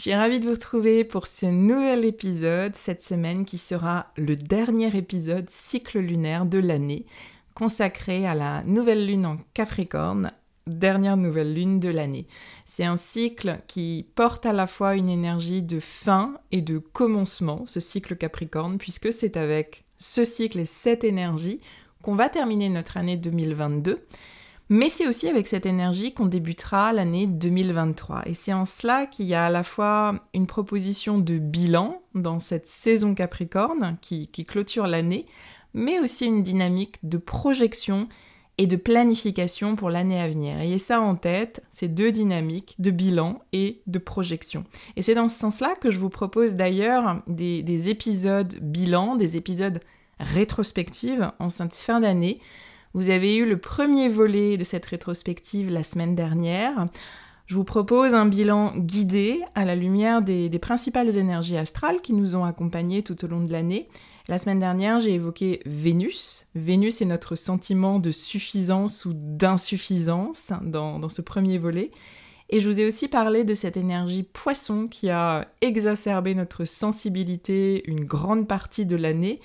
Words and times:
Je 0.00 0.04
suis 0.04 0.14
ravie 0.14 0.40
de 0.40 0.46
vous 0.46 0.52
retrouver 0.52 1.04
pour 1.04 1.26
ce 1.26 1.44
nouvel 1.44 2.06
épisode 2.06 2.74
cette 2.74 3.02
semaine 3.02 3.44
qui 3.44 3.58
sera 3.58 4.06
le 4.16 4.34
dernier 4.34 4.96
épisode 4.96 5.50
cycle 5.50 5.98
lunaire 5.98 6.46
de 6.46 6.56
l'année 6.56 7.04
consacré 7.52 8.26
à 8.26 8.34
la 8.34 8.62
nouvelle 8.62 9.04
lune 9.04 9.26
en 9.26 9.36
Capricorne, 9.52 10.28
dernière 10.66 11.18
nouvelle 11.18 11.52
lune 11.52 11.80
de 11.80 11.90
l'année. 11.90 12.26
C'est 12.64 12.86
un 12.86 12.96
cycle 12.96 13.58
qui 13.66 14.06
porte 14.14 14.46
à 14.46 14.54
la 14.54 14.66
fois 14.66 14.96
une 14.96 15.10
énergie 15.10 15.60
de 15.60 15.80
fin 15.80 16.38
et 16.50 16.62
de 16.62 16.78
commencement, 16.78 17.66
ce 17.66 17.78
cycle 17.78 18.16
Capricorne, 18.16 18.78
puisque 18.78 19.12
c'est 19.12 19.36
avec 19.36 19.84
ce 19.98 20.24
cycle 20.24 20.60
et 20.60 20.64
cette 20.64 21.04
énergie 21.04 21.60
qu'on 22.00 22.14
va 22.14 22.30
terminer 22.30 22.70
notre 22.70 22.96
année 22.96 23.18
2022. 23.18 24.06
Mais 24.72 24.88
c'est 24.88 25.08
aussi 25.08 25.26
avec 25.26 25.48
cette 25.48 25.66
énergie 25.66 26.14
qu'on 26.14 26.26
débutera 26.26 26.92
l'année 26.92 27.26
2023. 27.26 28.22
Et 28.26 28.34
c'est 28.34 28.52
en 28.52 28.64
cela 28.64 29.06
qu'il 29.06 29.26
y 29.26 29.34
a 29.34 29.46
à 29.46 29.50
la 29.50 29.64
fois 29.64 30.20
une 30.32 30.46
proposition 30.46 31.18
de 31.18 31.38
bilan 31.38 32.00
dans 32.14 32.38
cette 32.38 32.68
saison 32.68 33.16
Capricorne 33.16 33.98
qui, 34.00 34.28
clôture 34.46 34.86
l'année, 34.86 35.26
mais 35.74 35.98
aussi 35.98 36.26
une 36.26 36.44
dynamique 36.44 37.00
de 37.02 37.18
projection 37.18 38.08
et 38.58 38.68
de 38.68 38.76
planification 38.76 39.74
pour 39.74 39.90
l'année 39.90 40.20
à 40.20 40.28
venir. 40.28 40.60
Ayez 40.60 40.78
ça 40.78 41.00
en 41.00 41.16
tête, 41.16 41.64
ces 41.70 41.88
deux 41.88 42.12
dynamiques 42.12 42.76
de 42.78 42.92
bilan 42.92 43.40
et 43.52 43.80
de 43.88 43.98
projection. 43.98 44.64
Et 44.94 45.02
c'est 45.02 45.16
dans 45.16 45.26
ce 45.26 45.38
sens-là 45.38 45.74
que 45.80 45.90
je 45.90 45.98
vous 45.98 46.10
propose 46.10 46.54
d'ailleurs 46.54 47.22
des, 47.26 47.90
épisodes 47.90 48.54
bilan, 48.60 49.16
des 49.16 49.36
épisodes 49.36 49.80
rétrospectives 50.20 51.32
en 51.40 51.48
cette 51.48 51.74
fin 51.74 51.98
d'année. 51.98 52.38
Vous 52.94 53.10
avez 53.10 53.36
eu 53.36 53.46
le 53.46 53.56
premier 53.56 54.08
volet 54.08 54.56
de 54.56 54.64
cette 54.64 54.86
rétrospective 54.86 55.70
la 55.70 55.82
semaine 55.82 56.14
dernière. 56.14 56.88
Je 57.46 57.54
vous 57.54 57.64
propose 57.64 58.14
un 58.14 58.26
bilan 58.26 58.76
guidé 58.76 59.40
à 59.54 59.64
la 59.64 59.74
lumière 59.74 60.22
des, 60.22 60.50
principales 60.58 61.16
énergies 61.16 61.56
astrales 61.56 62.00
qui 62.00 62.12
nous 62.12 62.36
ont 62.36 62.44
accompagnés 62.44 63.02
tout 63.02 63.24
au 63.24 63.28
long 63.28 63.44
de 63.44 63.52
l'année 63.52 63.88
la 64.30 64.38
semaine 64.38 64.60
dernière, 64.60 65.00
j'ai 65.00 65.14
évoqué 65.14 65.60
Vénus. 65.66 66.46
Vénus 66.54 67.02
est 67.02 67.06
notre 67.06 67.34
sentiment 67.34 67.98
de 67.98 68.12
suffisance 68.12 69.04
ou 69.04 69.10
d'insuffisance 69.12 70.52
dans, 70.62 71.08
ce 71.08 71.20
premier 71.20 71.58
volet. 71.58 71.90
Et 72.48 72.60
je 72.60 72.68
vous 72.68 72.78
ai 72.78 72.86
aussi 72.86 73.08
parlé 73.08 73.42
de 73.42 73.56
cette 73.56 73.76
énergie 73.76 74.22
poisson 74.22 74.86
qui 74.86 75.10
a 75.10 75.48
exacerbé 75.62 76.36
notre 76.36 76.64
sensibilité 76.64 77.82
une 77.90 78.04
grande 78.04 78.46
partie 78.46 78.86
de 78.86 78.94
l'année 78.94 79.40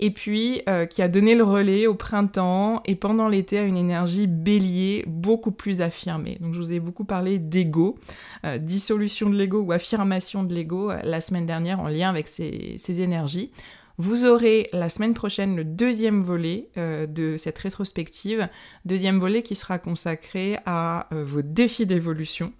et 0.00 0.10
puis 0.10 0.62
euh, 0.68 0.86
qui 0.86 1.02
a 1.02 1.08
donné 1.08 1.34
le 1.34 1.44
relais 1.44 1.86
au 1.86 1.94
printemps 1.94 2.82
et 2.86 2.96
pendant 2.96 3.28
l'été 3.28 3.58
à 3.58 3.62
une 3.62 3.76
énergie 3.76 4.26
bélier 4.26 5.04
beaucoup 5.06 5.52
plus 5.52 5.82
affirmée. 5.82 6.38
Donc 6.40 6.54
je 6.54 6.58
vous 6.58 6.72
ai 6.72 6.80
beaucoup 6.80 7.04
parlé 7.04 7.38
d'ego, 7.38 7.98
euh, 8.44 8.58
dissolution 8.58 9.28
de 9.28 9.36
l'ego 9.36 9.60
ou 9.60 9.72
affirmation 9.72 10.42
de 10.42 10.54
l'ego 10.54 10.90
euh, 10.90 10.98
la 11.04 11.20
semaine 11.20 11.46
dernière 11.46 11.80
en 11.80 11.88
lien 11.88 12.08
avec 12.08 12.28
ces 12.28 13.00
énergies. 13.00 13.52
Vous 13.98 14.24
aurez 14.24 14.70
la 14.72 14.88
semaine 14.88 15.12
prochaine 15.12 15.54
le 15.54 15.64
deuxième 15.64 16.22
volet 16.22 16.70
de 16.76 17.36
cette 17.36 17.58
rétrospective, 17.58 18.48
deuxième 18.86 19.18
volet 19.18 19.42
qui 19.42 19.54
sera 19.54 19.78
consacré 19.78 20.56
à 20.64 21.06
vos 21.10 21.42
défis 21.42 21.84
d'évolution 21.84 22.54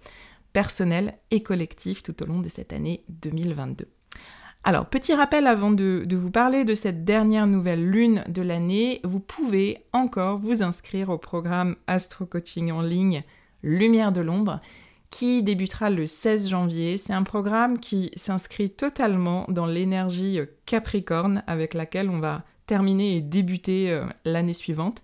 personnels 0.53 1.15
et 1.31 1.41
collectifs 1.41 2.03
tout 2.03 2.21
au 2.21 2.27
long 2.27 2.41
de 2.41 2.49
cette 2.49 2.73
année 2.73 3.03
2022. 3.09 3.87
Alors, 4.63 4.85
petit 4.85 5.15
rappel 5.15 5.47
avant 5.47 5.71
de, 5.71 6.05
vous 6.11 6.29
parler 6.29 6.65
de 6.65 6.75
cette 6.75 7.03
dernière 7.03 7.47
nouvelle 7.47 7.83
lune 7.83 8.23
de 8.27 8.43
l'année, 8.43 9.01
vous 9.03 9.19
pouvez 9.19 9.83
encore 9.91 10.37
vous 10.37 10.61
inscrire 10.61 11.09
au 11.09 11.17
programme 11.17 11.75
Astro 11.87 12.27
Coaching 12.27 12.71
en 12.71 12.81
ligne 12.81 13.23
Lumière 13.63 14.11
de 14.11 14.21
l'ombre 14.21 14.59
qui 15.09 15.41
débutera 15.41 15.89
le 15.89 16.05
16 16.05 16.49
janvier. 16.49 16.99
C'est 16.99 17.11
un 17.11 17.23
programme 17.23 17.79
qui 17.79 18.11
s'inscrit 18.15 18.69
totalement 18.69 19.45
dans 19.49 19.65
l'énergie 19.65 20.39
Capricorne 20.67 21.43
avec 21.47 21.73
laquelle 21.73 22.09
on 22.09 22.19
va 22.19 22.43
terminer 22.67 23.17
et 23.17 23.21
débuter 23.21 23.91
euh, 23.91 24.05
l'année 24.25 24.53
suivante. 24.53 25.01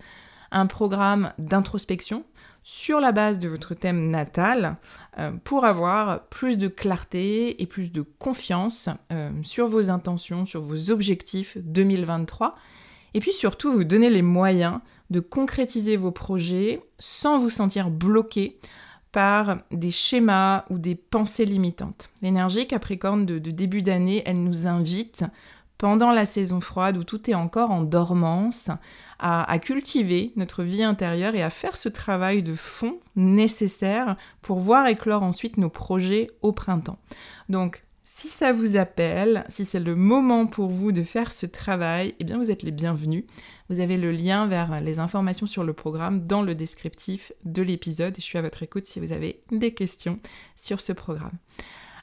Un 0.52 0.68
programme 0.68 1.34
d'introspection 1.40 2.24
sur 2.70 3.00
la 3.00 3.14
base 3.14 3.40
de 3.40 3.48
votre 3.48 3.76
thème 3.76 4.10
natal 4.10 4.76
euh, 5.18 5.32
pour 5.46 5.64
avoir 5.64 6.26
plus 6.26 6.58
de 6.58 6.68
clarté 6.68 7.62
et 7.62 7.66
plus 7.66 7.94
de 7.94 8.02
confiance 8.02 8.90
sur 9.42 9.68
vos 9.68 9.90
intentions, 9.90 10.46
sur 10.46 10.62
vos 10.62 10.92
objectifs 10.92 11.58
2023. 11.60 12.58
Et 13.14 13.22
puis 13.22 13.32
surtout, 13.32 13.72
vous 13.72 13.86
donner 13.86 14.10
les 14.10 14.22
moyens 14.22 14.80
de 15.12 15.22
concrétiser 15.22 15.96
vos 15.96 16.12
projets 16.12 16.82
sans 17.00 17.40
vous 17.40 17.50
sentir 17.50 17.90
bloqué 17.90 18.60
par 19.14 19.60
des 19.72 19.92
schémas 19.92 20.66
ou 20.70 20.78
des 20.78 20.96
pensées 20.96 21.46
limitantes. 21.46 22.10
L'énergie 22.22 22.68
Capricorne 22.68 23.26
de, 23.26 23.40
début 23.40 23.82
d'année, 23.82 24.24
elle 24.26 24.44
nous 24.44 24.68
invite, 24.68 25.24
pendant 25.78 26.12
la 26.12 26.26
saison 26.26 26.60
froide 26.60 26.98
où 26.98 27.06
tout 27.06 27.30
est 27.30 27.36
encore 27.36 27.72
en 27.72 27.82
dormance, 27.82 28.70
à, 29.20 29.60
cultiver 29.60 30.32
notre 30.36 30.64
vie 30.64 30.84
intérieure 30.84 31.36
et 31.36 31.44
à 31.44 31.50
faire 31.50 31.76
ce 31.76 31.90
travail 31.90 32.44
de 32.44 32.54
fond 32.54 33.00
nécessaire 33.16 34.16
pour 34.42 34.60
voir 34.60 34.88
éclore 34.88 35.24
ensuite 35.24 35.58
nos 35.58 35.70
projets 35.70 36.30
au 36.42 36.52
printemps. 36.52 37.00
Donc, 37.50 37.84
si 38.06 38.30
ça 38.30 38.52
vous 38.52 38.78
appelle, 38.78 39.44
si 39.48 39.66
c'est 39.66 39.80
le 39.80 39.96
moment 39.96 40.48
pour 40.48 40.70
vous 40.70 40.92
de 40.92 41.04
faire 41.04 41.32
ce 41.32 41.46
travail, 41.46 42.16
eh 42.20 42.24
bien 42.24 42.38
vous 42.38 42.50
êtes 42.50 42.64
les 42.64 42.72
bienvenus. 42.72 43.26
Vous 43.70 43.80
avez 43.80 43.98
le 43.98 44.12
lien 44.12 44.48
vers 44.48 44.82
les 44.82 44.98
informations 45.00 45.46
sur 45.46 45.64
le 45.64 45.74
programme 45.74 46.26
dans 46.26 46.42
le 46.42 46.56
descriptif 46.56 47.32
de 47.44 47.62
l'épisode. 47.62 48.16
Je 48.16 48.22
suis 48.22 48.38
à 48.38 48.42
votre 48.42 48.64
écoute 48.64 48.88
si 48.88 49.00
vous 49.00 49.12
avez 49.12 49.42
des 49.52 49.74
questions 49.74 50.20
sur 50.56 50.80
ce 50.82 50.94
programme. 50.94 51.38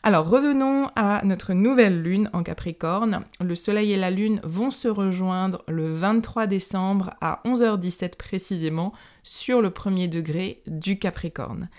Alors 0.06 0.28
revenons 0.28 0.90
à 0.96 1.22
notre 1.24 1.54
nouvelle 1.54 2.02
lune 2.02 2.28
en 2.34 2.42
Capricorne. 2.42 3.24
Le 3.40 3.54
Soleil 3.54 3.90
et 3.94 3.96
la 3.96 4.10
Lune 4.10 4.38
vont 4.44 4.70
se 4.70 4.86
rejoindre 4.86 5.64
le 5.66 5.94
23 5.94 6.46
décembre 6.46 7.14
à 7.22 7.40
11h17 7.46 8.16
précisément 8.16 8.92
sur 9.22 9.62
le 9.62 9.70
premier 9.70 10.06
degré 10.08 10.60
du 10.66 10.98
Capricorne 10.98 11.70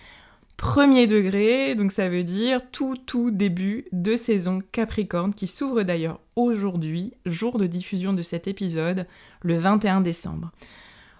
premier 0.58 1.06
degré, 1.06 1.76
donc 1.76 1.92
ça 1.92 2.08
veut 2.08 2.24
dire 2.24 2.62
tout 2.72 2.96
tout 2.96 3.30
début 3.30 3.86
de 3.92 4.16
saison 4.16 4.62
Capricorne 4.72 5.34
qui 5.34 5.48
s'ouvre 5.48 5.84
d'ailleurs 5.84 6.22
aujourd'hui, 6.38 7.14
jour 7.26 7.58
de 7.58 7.68
diffusion 7.68 8.14
de 8.14 8.22
cet 8.22 8.48
épisode, 8.48 9.06
le 9.42 9.58
21 9.58 10.00
décembre. 10.00 10.52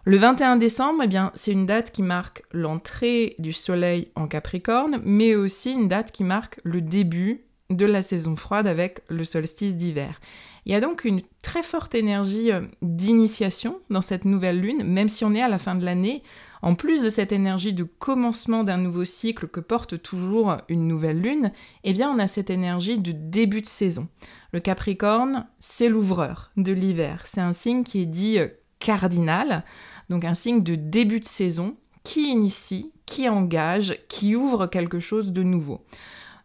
Le 0.08 0.18
21 0.18 0.58
décembre, 0.58 1.02
eh 1.04 1.08
bien, 1.08 1.32
c'est 1.34 1.52
une 1.52 1.66
date 1.66 1.92
qui 1.92 2.04
marque 2.04 2.44
l'entrée 2.52 3.36
du 3.40 3.54
soleil 3.54 4.10
en 4.14 4.28
Capricorne, 4.28 5.02
mais 5.04 5.34
aussi 5.34 5.72
une 5.72 5.88
date 5.88 6.12
qui 6.12 6.24
marque 6.24 6.60
le 6.64 6.80
début 6.80 7.42
de 7.72 7.88
la 7.88 8.04
saison 8.04 8.36
froide 8.36 8.68
avec 8.68 9.02
le 9.08 9.26
solstice 9.26 9.76
d'hiver. 9.76 10.22
Il 10.68 10.72
y 10.72 10.76
a 10.76 10.80
donc 10.80 11.06
une 11.06 11.24
très 11.42 11.64
forte 11.64 11.96
énergie 11.96 12.52
euh, 12.52 12.62
d'initiation 12.84 13.80
dans 13.90 14.04
cette 14.04 14.26
nouvelle 14.26 14.62
lune, 14.62 14.84
même 14.84 15.10
si 15.10 15.26
on 15.26 15.34
est 15.34 15.42
à 15.42 15.48
la 15.48 15.58
fin 15.58 15.74
de 15.74 15.84
l'année. 15.84 16.22
En 16.62 16.76
plus 16.76 17.02
de 17.02 17.10
cette 17.10 17.32
énergie 17.32 17.74
de 17.74 17.84
commencement 17.84 18.64
d'un 18.64 18.78
nouveau 18.78 19.06
cycle 19.06 19.48
que 19.48 19.60
porte 19.60 20.00
toujours 20.04 20.58
une 20.70 20.88
nouvelle 20.88 21.20
lune, 21.20 21.52
eh 21.84 21.94
bien 21.94 22.12
on 22.12 22.20
a 22.20 22.28
cette 22.28 22.52
énergie 22.52 23.00
de 23.00 23.12
début 23.12 23.62
de 23.62 23.68
saison. 23.68 24.08
Le 24.52 24.60
Capricorne, 24.60 25.48
c'est 25.60 25.90
l'ouvreur 25.90 26.52
de 26.58 26.74
l'hiver. 26.74 27.24
C'est 27.26 27.42
un 27.42 27.54
signe 27.54 27.84
qui 27.84 28.02
est 28.02 28.08
dit 28.08 28.38
euh, 28.38 28.48
cardinal, 28.80 29.64
donc 30.10 30.26
un 30.26 30.34
signe 30.34 30.64
de 30.64 30.76
début 30.76 31.20
de 31.20 31.26
saison 31.26 31.76
qui 32.04 32.30
initie, 32.30 32.92
qui 33.06 33.28
engage, 33.28 33.98
qui 34.08 34.36
ouvre 34.36 34.68
quelque 34.68 35.00
chose 35.00 35.34
de 35.34 35.44
nouveau. 35.44 35.84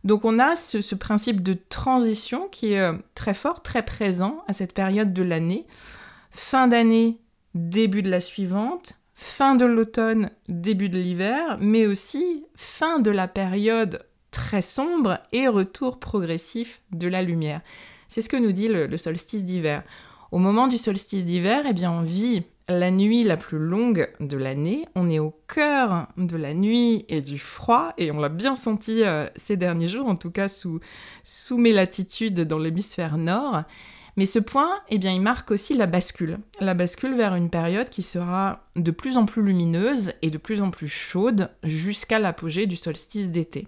Donc 0.05 0.25
on 0.25 0.39
a 0.39 0.57
ce, 0.57 0.95
principe 0.95 1.43
de 1.43 1.57
transition 1.69 2.49
qui 2.49 2.73
est 2.73 2.81
euh, 2.81 2.95
très 3.15 3.35
fort, 3.35 3.63
très 3.63 3.85
présent 3.85 4.43
à 4.49 4.53
cette 4.53 4.73
période 4.73 5.13
de 5.13 5.23
l'année. 5.23 5.67
Fin 6.31 6.69
d'année, 6.69 7.19
début 7.55 8.03
de 8.03 8.11
la 8.11 8.21
suivante, 8.21 8.95
fin 9.15 9.57
de 9.57 9.67
l'automne, 9.67 10.31
début 10.49 10.89
de 10.89 10.99
l'hiver, 10.99 11.59
mais 11.61 11.87
aussi 11.87 12.47
fin 12.57 12.99
de 12.99 13.11
la 13.11 13.29
période 13.29 14.07
très 14.31 14.63
sombre 14.63 15.19
et 15.33 15.49
retour 15.49 15.99
progressif 15.99 16.81
de 16.93 17.09
la 17.09 17.21
lumière. 17.21 17.61
C'est 18.09 18.23
ce 18.23 18.29
que 18.29 18.37
nous 18.37 18.53
dit 18.53 18.69
le, 18.69 18.87
le 18.87 18.97
solstice 18.97 19.45
d'hiver. 19.45 19.83
Au 20.33 20.39
moment 20.39 20.69
du 20.69 20.77
solstice 20.77 21.25
d'hiver, 21.25 21.65
eh 21.69 21.73
bien 21.73 21.91
on 21.91 22.03
vit 22.03 22.45
la 22.69 22.93
nuit 22.93 23.25
la 23.25 23.37
plus 23.37 23.59
longue 23.59 24.09
de 24.21 24.37
l'année. 24.37 24.87
On 24.95 25.11
est 25.11 25.19
au 25.19 25.35
cœur 25.53 26.07
de 26.17 26.37
la 26.37 26.55
nuit 26.55 27.05
et 27.09 27.21
du 27.21 27.39
froid, 27.39 27.93
et 27.99 28.13
on 28.13 28.21
l'a 28.21 28.29
bien 28.29 28.55
senti 28.55 29.03
euh, 29.03 29.27
ces 29.35 29.57
derniers 29.57 29.89
jours, 29.89 30.07
en 30.07 30.15
tout 30.15 30.31
cas 30.31 30.47
sous, 30.47 30.81
mes 31.59 31.73
latitudes 31.73 32.43
dans 32.43 32.59
l'hémisphère 32.59 33.19
nord. 33.19 33.65
Mais 34.17 34.27
ce 34.27 34.39
point, 34.39 34.71
eh 34.89 34.99
bien, 34.99 35.13
il 35.13 35.21
marque 35.21 35.51
aussi 35.51 35.75
la 35.75 35.87
bascule. 35.87 36.39
La 36.61 36.75
bascule 36.75 37.17
vers 37.17 37.35
une 37.35 37.51
période 37.51 37.91
qui 37.91 38.03
sera 38.03 38.65
de 38.77 38.91
plus 38.93 39.17
en 39.17 39.27
plus 39.27 39.43
lumineuse 39.43 40.13
et 40.23 40.31
de 40.31 40.39
plus 40.39 40.63
en 40.63 40.71
plus 40.71 40.89
chaude 40.89 41.51
jusqu'à 41.65 42.21
l'apogée 42.21 42.67
du 42.67 42.77
solstice 42.77 43.31
d'été. 43.31 43.67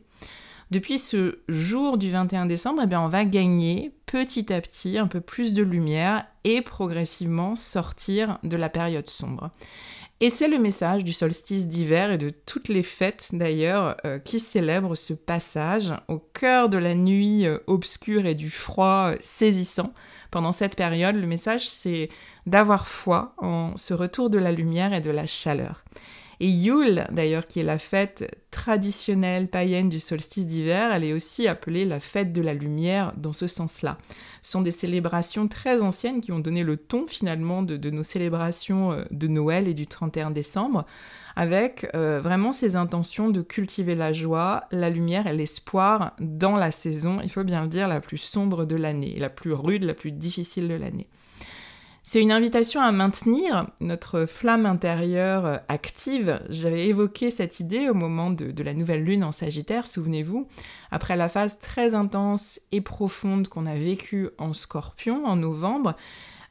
Depuis 0.72 0.98
ce 0.98 1.40
jour 1.50 1.98
du 1.98 2.10
21 2.10 2.46
décembre, 2.46 2.80
eh 2.84 2.86
bien, 2.86 3.02
on 3.02 3.08
va 3.08 3.26
gagner 3.26 3.92
petit 4.06 4.50
à 4.50 4.58
petit 4.62 4.96
un 4.96 5.06
peu 5.06 5.20
plus 5.20 5.52
de 5.52 5.62
lumière 5.62 6.24
et 6.44 6.62
progressivement 6.62 7.56
sortir 7.56 8.38
de 8.42 8.56
la 8.56 8.70
période 8.70 9.06
sombre. 9.06 9.50
Et 10.20 10.30
c'est 10.30 10.48
le 10.48 10.58
message 10.58 11.04
du 11.04 11.12
solstice 11.12 11.68
d'hiver 11.68 12.10
et 12.10 12.16
de 12.16 12.30
toutes 12.30 12.68
les 12.68 12.82
fêtes 12.82 13.32
d'ailleurs 13.34 13.98
euh, 14.06 14.18
qui 14.18 14.40
célèbrent 14.40 14.96
ce 14.96 15.12
passage 15.12 15.92
au 16.08 16.18
cœur 16.18 16.70
de 16.70 16.78
la 16.78 16.94
nuit 16.94 17.44
euh, 17.44 17.58
obscure 17.66 18.24
et 18.24 18.34
du 18.34 18.48
froid 18.48 19.10
euh, 19.12 19.18
saisissant. 19.20 19.92
Pendant 20.30 20.52
cette 20.52 20.76
période, 20.76 21.16
le 21.16 21.26
message 21.26 21.68
c'est 21.68 22.08
d'avoir 22.46 22.88
foi 22.88 23.34
en 23.36 23.76
ce 23.76 23.92
retour 23.92 24.30
de 24.30 24.38
la 24.38 24.52
lumière 24.52 24.94
et 24.94 25.02
de 25.02 25.10
la 25.10 25.26
chaleur. 25.26 25.84
Et 26.44 26.48
Yule, 26.48 27.06
d'ailleurs, 27.12 27.46
qui 27.46 27.60
est 27.60 27.62
la 27.62 27.78
fête 27.78 28.36
traditionnelle 28.50 29.46
païenne 29.46 29.88
du 29.88 30.00
solstice 30.00 30.44
d'hiver, 30.44 30.92
elle 30.92 31.04
est 31.04 31.12
aussi 31.12 31.46
appelée 31.46 31.84
la 31.84 32.00
fête 32.00 32.32
de 32.32 32.42
la 32.42 32.52
lumière 32.52 33.12
dans 33.16 33.32
ce 33.32 33.46
sens-là. 33.46 33.96
Ce 34.42 34.50
sont 34.50 34.60
des 34.60 34.72
célébrations 34.72 35.46
très 35.46 35.82
anciennes 35.82 36.20
qui 36.20 36.32
ont 36.32 36.40
donné 36.40 36.64
le 36.64 36.76
ton 36.76 37.06
finalement 37.06 37.62
de, 37.62 37.90
nos 37.90 38.02
célébrations 38.02 38.90
euh, 38.90 39.04
de 39.12 39.28
Noël 39.28 39.68
et 39.68 39.74
du 39.74 39.86
31 39.86 40.32
décembre, 40.32 40.84
avec 41.36 41.88
euh, 41.94 42.20
vraiment 42.20 42.50
ces 42.50 42.74
intentions 42.74 43.30
de 43.30 43.40
cultiver 43.40 43.94
la 43.94 44.12
joie, 44.12 44.64
la 44.72 44.90
lumière 44.90 45.28
et 45.28 45.36
l'espoir 45.36 46.16
dans 46.18 46.56
la 46.56 46.72
saison, 46.72 47.20
il 47.22 47.30
faut 47.30 47.44
bien 47.44 47.62
le 47.62 47.68
dire, 47.68 47.86
la 47.86 48.00
plus 48.00 48.18
sombre 48.18 48.64
de 48.64 48.74
l'année, 48.74 49.14
la 49.16 49.30
plus 49.30 49.52
rude, 49.52 49.84
la 49.84 49.94
plus 49.94 50.10
difficile 50.10 50.66
de 50.66 50.74
l'année. 50.74 51.06
C'est 52.04 52.20
une 52.20 52.32
invitation 52.32 52.80
à 52.80 52.90
maintenir 52.90 53.68
notre 53.80 54.26
flamme 54.26 54.66
intérieure 54.66 55.46
euh, 55.46 55.56
active. 55.68 56.40
J'avais 56.48 56.86
évoqué 56.86 57.30
cette 57.30 57.60
idée 57.60 57.88
au 57.88 57.94
moment 57.94 58.30
de, 58.30 58.62
la 58.62 58.74
nouvelle 58.74 59.04
lune 59.04 59.22
en 59.22 59.30
Sagittaire, 59.30 59.86
souvenez-vous, 59.86 60.48
après 60.90 61.16
la 61.16 61.28
phase 61.28 61.58
très 61.60 61.94
intense 61.94 62.60
et 62.72 62.80
profonde 62.80 63.46
qu'on 63.48 63.66
a 63.66 63.76
vécue 63.76 64.30
en 64.38 64.52
Scorpion 64.52 65.24
en 65.24 65.36
novembre. 65.36 65.94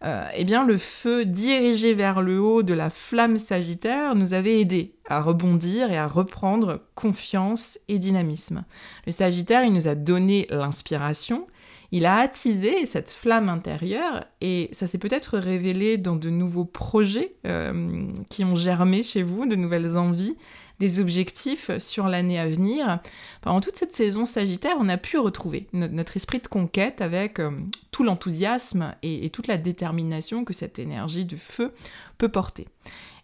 Euh, 0.03 0.27
eh 0.33 0.45
bien, 0.45 0.65
le 0.65 0.77
feu 0.77 1.25
dirigé 1.25 1.93
vers 1.93 2.21
le 2.21 2.41
haut 2.41 2.63
de 2.63 2.73
la 2.73 2.89
flamme 2.89 3.37
Sagittaire 3.37 4.15
nous 4.15 4.33
avait 4.33 4.59
aidé 4.59 4.95
à 5.07 5.21
rebondir 5.21 5.91
et 5.91 5.97
à 5.97 6.07
reprendre 6.07 6.81
confiance 6.95 7.77
et 7.87 7.99
dynamisme. 7.99 8.63
Le 9.05 9.11
Sagittaire, 9.11 9.63
il 9.63 9.73
nous 9.73 9.87
a 9.87 9.93
donné 9.93 10.47
l'inspiration, 10.49 11.45
il 11.91 12.05
a 12.05 12.17
attisé 12.17 12.85
cette 12.85 13.11
flamme 13.11 13.49
intérieure 13.49 14.25
et 14.39 14.69
ça 14.71 14.87
s'est 14.87 14.97
peut-être 14.97 15.37
révélé 15.37 15.97
dans 15.97 16.15
de 16.15 16.29
nouveaux 16.29 16.65
projets 16.65 17.35
euh, 17.45 18.07
qui 18.29 18.43
ont 18.43 18.55
germé 18.55 19.03
chez 19.03 19.21
vous, 19.21 19.45
de 19.45 19.55
nouvelles 19.55 19.97
envies, 19.97 20.35
des 20.81 20.99
objectifs 20.99 21.77
sur 21.77 22.07
l'année 22.07 22.39
à 22.39 22.49
venir. 22.49 22.99
Pendant 23.41 23.61
toute 23.61 23.77
cette 23.77 23.93
saison 23.93 24.25
Sagittaire, 24.25 24.75
on 24.79 24.89
a 24.89 24.97
pu 24.97 25.19
retrouver 25.19 25.67
notre, 25.73 26.17
esprit 26.17 26.39
de 26.39 26.47
conquête 26.47 27.01
avec 27.01 27.39
euh, 27.39 27.51
tout 27.91 28.03
l'enthousiasme 28.03 28.95
et 29.03 29.29
toute 29.29 29.45
la 29.45 29.57
détermination 29.57 30.43
que 30.43 30.53
cette 30.53 30.79
énergie 30.79 31.23
du 31.23 31.37
feu 31.37 31.71
peut 32.17 32.29
porter. 32.29 32.67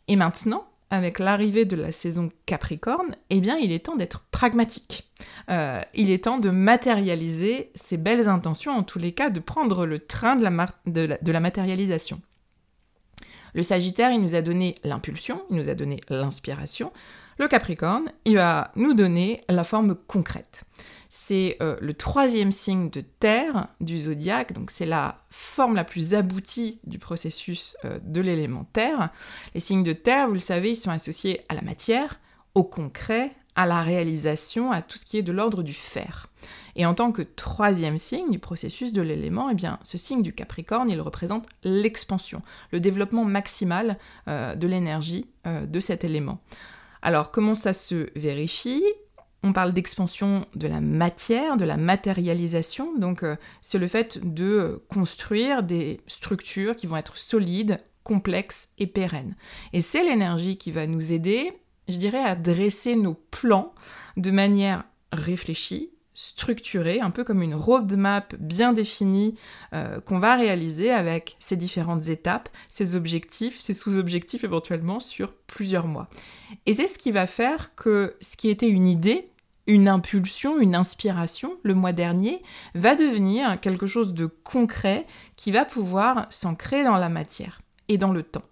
Et 0.07 0.15
maintenant, 0.15 0.67
avec 0.91 1.17
l'arrivée 1.17 1.65
de 1.65 1.75
la 1.75 1.91
saison 1.91 2.29
Capricorne, 2.45 3.15
eh 3.31 3.41
bien, 3.41 3.57
il 3.57 3.71
est 3.71 3.85
temps 3.85 3.95
d'être 3.95 4.21
pragmatique. 4.31 5.09
Euh, 5.49 5.81
il 5.95 6.11
est 6.11 6.25
temps 6.25 6.37
de 6.37 6.51
matérialiser 6.51 7.71
ses 7.73 7.97
belles 7.97 8.27
intentions, 8.27 8.71
en 8.71 8.83
tous 8.83 8.99
les 8.99 9.13
cas, 9.13 9.31
de 9.31 9.39
prendre 9.39 9.87
le 9.87 9.97
train 9.97 10.35
de 10.35 10.43
la, 10.43 11.17
de 11.19 11.31
la 11.31 11.39
matérialisation. 11.39 12.21
Le 13.55 13.63
Sagittaire, 13.63 14.11
il 14.11 14.21
nous 14.21 14.35
a 14.35 14.43
donné 14.43 14.75
l'impulsion, 14.83 15.41
il 15.49 15.57
nous 15.57 15.69
a 15.69 15.73
donné 15.73 16.01
l'inspiration. 16.09 16.91
Le 17.39 17.47
Capricorne, 17.47 18.11
il 18.25 18.35
va 18.35 18.71
nous 18.75 18.95
donner 18.95 19.43
la 19.47 19.63
forme 19.63 19.95
concrète. 19.95 20.63
C'est 21.09 21.57
euh, 21.61 21.77
le 21.81 21.93
troisième 21.93 22.51
signe 22.51 22.89
de 22.89 23.01
terre 23.01 23.67
du 23.79 23.99
zodiaque, 23.99 24.53
donc 24.53 24.71
c'est 24.71 24.87
la 24.87 25.19
forme 25.29 25.75
la 25.75 25.83
plus 25.83 26.15
aboutie 26.15 26.79
du 26.83 26.97
processus 26.97 27.77
euh, 27.85 27.99
de 28.03 28.21
l'élément 28.21 28.65
terre. 28.73 29.09
Les 29.53 29.59
signes 29.59 29.83
de 29.83 29.93
terre, 29.93 30.27
vous 30.27 30.33
le 30.33 30.39
savez, 30.39 30.71
ils 30.71 30.75
sont 30.75 30.89
associés 30.89 31.41
à 31.47 31.53
la 31.53 31.61
matière, 31.61 32.19
au 32.55 32.63
concret, 32.63 33.33
à 33.55 33.67
la 33.67 33.83
réalisation, 33.83 34.71
à 34.71 34.81
tout 34.81 34.97
ce 34.97 35.05
qui 35.05 35.19
est 35.19 35.23
de 35.23 35.31
l'ordre 35.31 35.61
du 35.61 35.73
faire. 35.73 36.27
Et 36.75 36.87
en 36.87 36.95
tant 36.95 37.11
que 37.11 37.21
troisième 37.21 37.99
signe 37.99 38.31
du 38.31 38.39
processus 38.39 38.93
de 38.93 39.01
l'élément, 39.01 39.49
eh 39.51 39.55
bien, 39.55 39.77
ce 39.83 39.99
signe 39.99 40.23
du 40.23 40.33
Capricorne, 40.33 40.89
il 40.89 41.01
représente 41.01 41.45
l'expansion, 41.63 42.41
le 42.71 42.79
développement 42.79 43.25
maximal 43.25 43.97
euh, 44.27 44.55
de 44.55 44.67
l'énergie 44.67 45.27
de 45.45 45.79
cet 45.79 46.03
élément. 46.03 46.39
Alors, 47.07 47.31
comment 47.31 47.55
ça 47.55 47.71
se 47.71 48.09
vérifie? 48.19 48.83
On 49.41 49.53
parle 49.53 49.71
d'expansion 49.71 50.45
de 50.55 50.67
la 50.67 50.81
matière, 50.81 51.55
de 51.55 51.63
la 51.63 51.77
matérialisation. 51.77 52.97
Donc, 52.97 53.23
euh, 53.23 53.37
c'est 53.61 53.77
le 53.77 53.87
fait 53.87 54.19
de 54.21 54.83
construire 54.89 55.63
des 55.63 56.01
structures 56.05 56.75
qui 56.75 56.85
vont 56.85 56.97
être 56.97 57.17
solides, 57.17 57.79
complexes 58.03 58.73
et 58.77 58.87
pérennes. 58.87 59.37
Et 59.71 59.79
c'est 59.79 60.03
l'énergie 60.03 60.57
qui 60.57 60.69
va 60.71 60.85
nous 60.85 61.13
aider, 61.13 61.53
je 61.87 61.95
dirais, 61.95 62.21
à 62.21 62.35
dresser 62.35 62.97
nos 62.97 63.13
plans 63.13 63.73
de 64.17 64.29
manière 64.29 64.83
réfléchie, 65.13 65.91
structurée, 66.19 66.99
un 66.99 67.11
peu 67.11 67.23
comme 67.23 67.43
une 67.43 67.53
roadmap 67.53 68.33
bien 68.39 68.73
définie 68.73 69.35
euh, 69.73 69.99
qu'on 69.99 70.17
va 70.17 70.35
réaliser 70.35 70.89
avec 70.89 71.35
ces 71.39 71.55
différentes 71.55 72.07
étapes, 72.07 72.49
ces 72.71 72.95
objectifs, 72.95 73.59
ces 73.59 73.75
sous-objectifs 73.75 74.43
éventuellement 74.43 74.99
sur 74.99 75.31
plusieurs 75.45 75.85
mois. 75.85 76.09
Et 76.65 76.73
c'est 76.73 76.87
ce 76.87 76.97
qui 76.97 77.11
va 77.11 77.27
faire 77.27 77.75
que 77.75 78.15
ce 78.19 78.35
qui 78.35 78.49
était 78.49 78.67
une 78.67 78.87
idée, 78.87 79.29
une 79.67 79.87
impulsion, 79.87 80.59
une 80.59 80.73
inspiration 80.73 81.59
le 81.61 81.75
mois 81.75 81.93
dernier, 81.93 82.41
va 82.73 82.95
devenir 82.95 83.59
quelque 83.59 83.85
chose 83.85 84.15
de 84.15 84.25
concret 84.25 85.05
qui 85.35 85.51
va 85.51 85.65
pouvoir 85.65 86.25
s'ancrer 86.31 86.83
dans 86.83 86.97
la 86.97 87.09
matière 87.09 87.61
et 87.89 87.99
dans 87.99 88.11
le 88.11 88.23
temps 88.23 88.45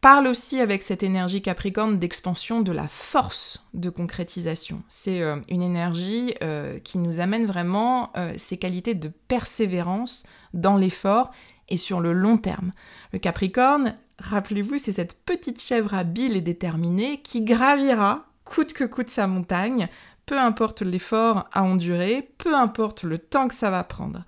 parle 0.00 0.26
aussi 0.26 0.60
avec 0.60 0.82
cette 0.82 1.02
énergie 1.02 1.42
capricorne 1.42 1.98
d'expansion 1.98 2.60
de 2.60 2.72
la 2.72 2.88
force 2.88 3.66
de 3.74 3.90
concrétisation. 3.90 4.82
C'est 4.88 5.20
euh, 5.20 5.36
une 5.48 5.62
énergie 5.62 6.34
euh, 6.42 6.78
qui 6.78 6.98
nous 6.98 7.20
amène 7.20 7.46
vraiment 7.46 8.10
euh, 8.16 8.32
ces 8.36 8.56
qualités 8.56 8.94
de 8.94 9.10
persévérance 9.28 10.24
dans 10.54 10.76
l'effort 10.76 11.30
et 11.68 11.76
sur 11.76 12.00
le 12.00 12.12
long 12.12 12.38
terme. 12.38 12.72
Le 13.12 13.18
capricorne, 13.18 13.94
rappelez-vous, 14.18 14.78
c'est 14.78 14.92
cette 14.92 15.22
petite 15.24 15.60
chèvre 15.60 15.94
habile 15.94 16.36
et 16.36 16.40
déterminée 16.40 17.20
qui 17.22 17.42
gravira 17.42 18.26
coûte 18.44 18.72
que 18.72 18.84
coûte 18.84 19.10
sa 19.10 19.28
montagne, 19.28 19.88
peu 20.30 20.38
importe 20.38 20.82
l'effort 20.82 21.48
à 21.52 21.64
endurer, 21.64 22.30
peu 22.38 22.54
importe 22.54 23.02
le 23.02 23.18
temps 23.18 23.48
que 23.48 23.54
ça 23.56 23.68
va 23.68 23.82
prendre. 23.82 24.22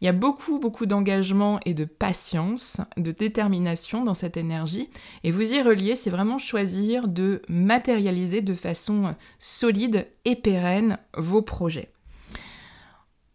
Il 0.00 0.04
y 0.04 0.08
a 0.08 0.12
beaucoup, 0.12 0.60
beaucoup 0.60 0.86
d'engagement 0.86 1.58
et 1.66 1.74
de 1.74 1.84
patience, 1.84 2.80
de 2.96 3.10
détermination 3.10 4.04
dans 4.04 4.14
cette 4.14 4.36
énergie. 4.36 4.88
Et 5.24 5.32
vous 5.32 5.52
y 5.52 5.60
reliez, 5.60 5.96
c'est 5.96 6.10
vraiment 6.10 6.38
choisir 6.38 7.08
de 7.08 7.42
matérialiser 7.48 8.40
de 8.40 8.54
façon 8.54 9.16
solide 9.40 10.06
et 10.24 10.36
pérenne 10.36 10.98
vos 11.16 11.42
projets. 11.42 11.90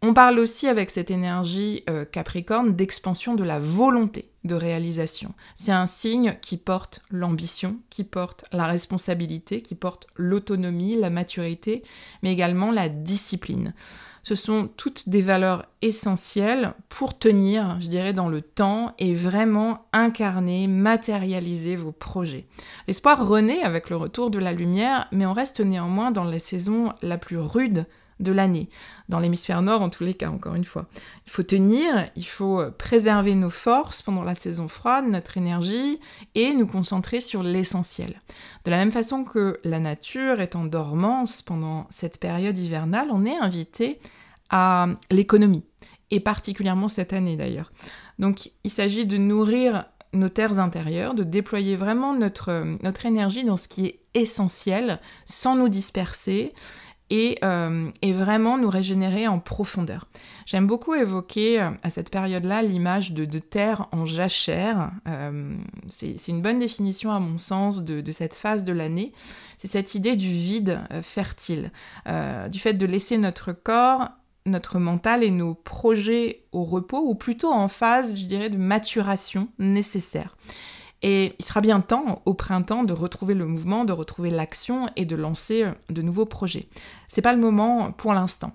On 0.05 0.13
parle 0.13 0.37
aussi 0.39 0.67
avec 0.67 0.89
cette 0.89 1.11
énergie 1.11 1.85
euh, 1.89 2.03
Capricorne 2.03 2.75
d'expansion 2.75 3.35
de 3.35 3.43
la 3.45 3.57
volonté 3.57 4.27
de 4.43 4.53
réalisation. 4.53 5.33
C'est 5.55 5.71
un 5.71 5.85
signe 5.85 6.37
qui 6.41 6.57
porte 6.57 7.01
l'ambition, 7.09 7.77
qui 7.89 8.03
porte 8.03 8.43
la 8.51 8.65
responsabilité, 8.65 9.61
qui 9.61 9.75
porte 9.75 10.07
l'autonomie, 10.17 10.97
la 10.97 11.09
maturité, 11.09 11.83
mais 12.21 12.33
également 12.33 12.69
la 12.69 12.89
discipline. 12.89 13.73
Ce 14.23 14.35
sont 14.35 14.67
toutes 14.75 15.07
des 15.07 15.21
valeurs 15.21 15.67
essentielles 15.81 16.73
pour 16.89 17.17
tenir, 17.17 17.79
je 17.79 17.87
dirais, 17.87 18.11
dans 18.11 18.27
le 18.27 18.41
temps 18.41 18.95
et 18.99 19.13
vraiment 19.13 19.85
incarner, 19.93 20.67
matérialiser 20.67 21.77
vos 21.77 21.93
projets. 21.93 22.45
L'espoir 22.89 23.25
renaît 23.25 23.63
avec 23.63 23.89
le 23.89 23.95
retour 23.95 24.31
de 24.31 24.39
la 24.39 24.51
lumière, 24.51 25.07
mais 25.13 25.25
on 25.25 25.33
reste 25.33 25.61
néanmoins 25.61 26.11
dans 26.11 26.25
la 26.25 26.39
saison 26.39 26.91
la 27.01 27.17
plus 27.17 27.37
rude 27.37 27.85
de 28.23 28.31
l'année, 28.31 28.69
dans 29.09 29.19
l'hémisphère 29.19 29.61
nord 29.61 29.81
en 29.81 29.89
tous 29.89 30.03
les 30.03 30.13
cas, 30.13 30.29
encore 30.29 30.55
une 30.55 30.63
fois. 30.63 30.87
Il 31.25 31.31
faut 31.31 31.43
tenir, 31.43 32.09
il 32.15 32.25
faut 32.25 32.59
euh, 32.59 32.71
préserver 32.71 33.35
nos 33.35 33.49
forces 33.49 34.01
pendant 34.01 34.23
la 34.23 34.35
saison 34.35 34.67
froide, 34.67 35.05
notre 35.07 35.37
énergie, 35.37 35.99
et 36.35 36.53
nous 36.53 36.67
concentrer 36.67 37.21
sur 37.21 37.43
l'essentiel. 37.43 38.21
De 38.65 38.71
la 38.71 38.77
même 38.77 38.91
façon 38.91 39.23
que 39.23 39.59
la 39.63 39.79
nature 39.79 40.41
est 40.41 40.55
en 40.55 40.65
dormance 40.65 41.41
pendant 41.41 41.85
cette 41.89 42.19
période 42.19 42.57
hivernale, 42.57 43.09
on 43.11 43.25
est 43.25 43.37
invité 43.37 43.99
à 44.49 44.87
l'économie, 45.11 45.63
et 46.11 46.19
particulièrement 46.19 46.87
cette 46.87 47.13
année 47.13 47.35
d'ailleurs. 47.35 47.71
Donc 48.19 48.51
il 48.63 48.71
s'agit 48.71 49.05
de 49.05 49.17
nourrir 49.17 49.85
nos 50.13 50.29
terres 50.29 50.59
intérieures, 50.59 51.15
de 51.15 51.23
déployer 51.23 51.75
vraiment 51.75 52.13
notre, 52.13 52.63
notre 52.83 53.05
énergie 53.05 53.43
dans 53.43 53.57
ce 53.57 53.67
qui 53.67 53.87
est 53.87 53.99
essentiel, 54.13 54.99
sans 55.25 55.55
nous 55.55 55.69
disperser, 55.69 56.53
euh, 57.43 57.89
et, 58.01 58.13
vraiment 58.13 58.57
nous 58.57 58.69
régénérer 58.69 59.27
en 59.27 59.39
profondeur. 59.39 60.07
J'aime 60.45 60.65
beaucoup 60.65 60.95
évoquer 60.95 61.61
euh, 61.61 61.69
à 61.83 61.89
cette 61.89 62.09
période-là 62.09 62.61
l'image 62.63 63.11
de, 63.11 63.39
terre 63.39 63.87
en 63.91 64.05
jachère. 64.05 64.91
Euh, 65.07 65.55
c'est 65.89 66.27
une 66.27 66.41
bonne 66.41 66.59
définition 66.59 67.11
à 67.11 67.19
mon 67.19 67.37
sens 67.37 67.83
de, 67.83 68.11
cette 68.11 68.35
phase 68.35 68.63
de 68.63 68.73
l'année. 68.73 69.11
C'est 69.57 69.67
cette 69.67 69.95
idée 69.95 70.15
du 70.15 70.29
vide 70.29 70.81
fertile, 71.01 71.71
du 72.05 72.59
fait 72.59 72.73
de 72.73 72.85
laisser 72.85 73.17
notre 73.17 73.53
corps 73.53 74.09
notre 74.45 74.77
mental 74.77 75.23
et 75.23 75.31
nos 75.31 75.53
projets 75.53 76.43
au 76.51 76.65
repos, 76.65 76.99
ou 76.99 77.15
plutôt 77.15 77.49
en 77.49 77.69
phase, 77.69 78.19
je 78.19 78.25
dirais, 78.25 78.49
de 78.49 78.57
maturation 78.57 79.47
nécessaire. 79.57 80.35
Et 81.03 81.35
il 81.37 81.45
sera 81.45 81.61
bien 81.61 81.81
temps 81.81 82.21
au 82.25 82.33
printemps 82.33 82.83
de 82.83 82.93
retrouver 82.93 83.33
le 83.33 83.45
mouvement, 83.45 83.85
de 83.85 83.93
retrouver 83.93 84.29
l'action 84.29 84.89
et 84.95 85.05
de 85.05 85.15
lancer 85.15 85.63
euh, 85.63 85.71
de 85.89 86.01
nouveaux 86.01 86.25
projets. 86.25 86.67
C'est 87.09 87.21
pas 87.21 87.33
le 87.33 87.39
moment 87.39 87.91
pour 87.91 88.13
l'instant. 88.13 88.53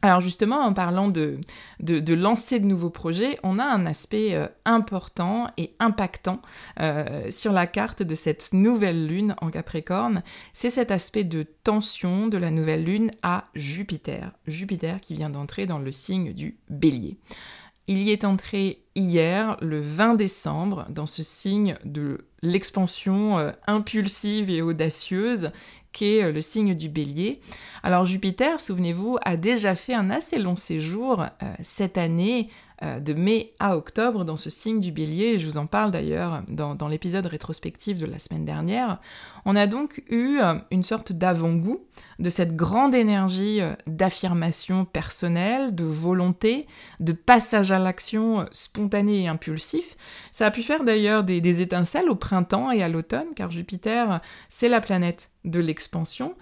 Alors 0.00 0.20
justement, 0.20 0.60
en 0.60 0.72
parlant 0.72 1.08
de, 1.08 1.40
lancer 1.80 2.60
de 2.60 2.66
nouveaux 2.66 2.90
projets, 2.90 3.36
on 3.42 3.58
a 3.58 3.64
un 3.64 3.84
aspect 3.84 4.34
euh, 4.34 4.46
important 4.64 5.50
et 5.56 5.74
impactant 5.80 6.40
euh, 6.78 7.30
sur 7.32 7.52
la 7.52 7.66
carte 7.66 8.04
de 8.04 8.14
cette 8.14 8.52
nouvelle 8.52 9.08
lune 9.08 9.34
en 9.40 9.50
Capricorne. 9.50 10.22
C'est 10.52 10.70
cet 10.70 10.92
aspect 10.92 11.24
de 11.24 11.42
tension 11.42 12.28
de 12.28 12.38
la 12.38 12.52
nouvelle 12.52 12.84
lune 12.84 13.10
à 13.22 13.46
Jupiter. 13.56 14.30
Jupiter 14.46 15.00
qui 15.00 15.14
vient 15.14 15.30
d'entrer 15.30 15.66
dans 15.66 15.80
le 15.80 15.90
signe 15.90 16.32
du 16.32 16.58
bélier. 16.70 17.18
Il 17.90 18.02
y 18.02 18.10
est 18.10 18.24
entré 18.24 18.82
hier, 18.94 19.56
le 19.62 19.80
20 19.80 20.14
décembre, 20.14 20.84
dans 20.90 21.06
ce 21.06 21.22
signe 21.22 21.78
de 21.86 22.26
l'expansion 22.42 23.38
euh, 23.38 23.52
impulsive 23.66 24.50
et 24.50 24.60
audacieuse 24.60 25.50
qu'est 25.92 26.22
euh, 26.22 26.30
le 26.30 26.42
signe 26.42 26.74
du 26.74 26.90
bélier. 26.90 27.40
Alors 27.82 28.04
Jupiter, 28.04 28.60
souvenez-vous, 28.60 29.16
a 29.22 29.38
déjà 29.38 29.74
fait 29.74 29.94
un 29.94 30.10
assez 30.10 30.38
long 30.38 30.54
séjour 30.54 31.22
euh, 31.22 31.54
cette 31.62 31.96
année 31.96 32.50
de 32.82 33.12
mai 33.12 33.54
à 33.58 33.76
octobre 33.76 34.24
dans 34.24 34.36
ce 34.36 34.50
signe 34.50 34.80
du 34.80 34.92
bélier, 34.92 35.40
je 35.40 35.46
vous 35.46 35.58
en 35.58 35.66
parle 35.66 35.90
d'ailleurs 35.90 36.42
dans, 36.48 36.88
l'épisode 36.88 37.26
rétrospectif 37.26 37.98
de 37.98 38.06
la 38.06 38.18
semaine 38.18 38.44
dernière, 38.44 39.00
on 39.44 39.56
a 39.56 39.66
donc 39.66 40.02
eu 40.08 40.38
euh, 40.40 40.54
une 40.70 40.82
sorte 40.82 41.12
d'avant-goût 41.12 41.80
de 42.18 42.30
cette 42.30 42.54
grande 42.54 42.94
énergie 42.94 43.60
euh, 43.60 43.74
d'affirmation 43.86 44.84
personnelle, 44.84 45.74
de 45.74 45.84
volonté, 45.84 46.66
de 47.00 47.12
passage 47.12 47.72
à 47.72 47.78
l'action 47.78 48.46
spontané 48.50 49.22
et 49.22 49.28
impulsif. 49.28 49.96
Ça 50.32 50.46
a 50.46 50.50
pu 50.50 50.62
faire 50.62 50.84
d'ailleurs 50.84 51.24
des 51.24 51.60
étincelles 51.60 52.08
au 52.08 52.14
printemps 52.14 52.70
et 52.70 52.82
à 52.82 52.88
l'automne, 52.88 53.28
car 53.34 53.50
Jupiter, 53.50 54.20
c'est 54.48 54.68
la 54.68 54.80
planète 54.80 55.30
de 55.48 55.60
l'expansion, 55.60 56.34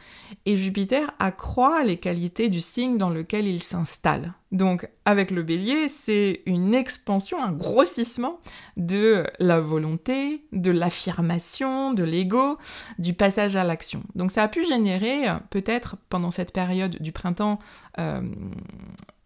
et 0.45 0.57
Jupiter 0.57 1.15
accroît 1.19 1.85
les 1.85 1.97
qualités 1.97 2.49
du 2.49 2.61
signe 2.61 2.99
dans 2.99 3.11
lequel 3.11 3.47
il 3.47 3.63
s'installe. 3.63 4.35
Donc 4.53 4.89
avec 5.05 5.31
le 5.31 5.43
bélier, 5.43 5.89
c'est 5.89 6.43
une 6.47 6.75
expansion, 6.75 7.43
un 7.43 7.53
grossissement 7.53 8.41
de 8.77 9.27
la 9.39 9.61
volonté, 9.61 10.45
de 10.53 10.71
l'affirmation, 10.71 11.93
de 11.93 12.05
l'ego, 12.05 12.59
du 12.99 13.13
passage 13.13 13.57
à 13.57 13.65
l'action. 13.65 14.03
Donc 14.15 14.31
ça 14.31 14.43
a 14.43 14.49
pu 14.49 14.65
générer 14.65 15.27
peut-être 15.51 15.97
pendant 16.09 16.31
cette 16.31 16.53
période 16.53 16.97
du 17.01 17.13
printemps 17.13 17.59
euh, 17.99 18.23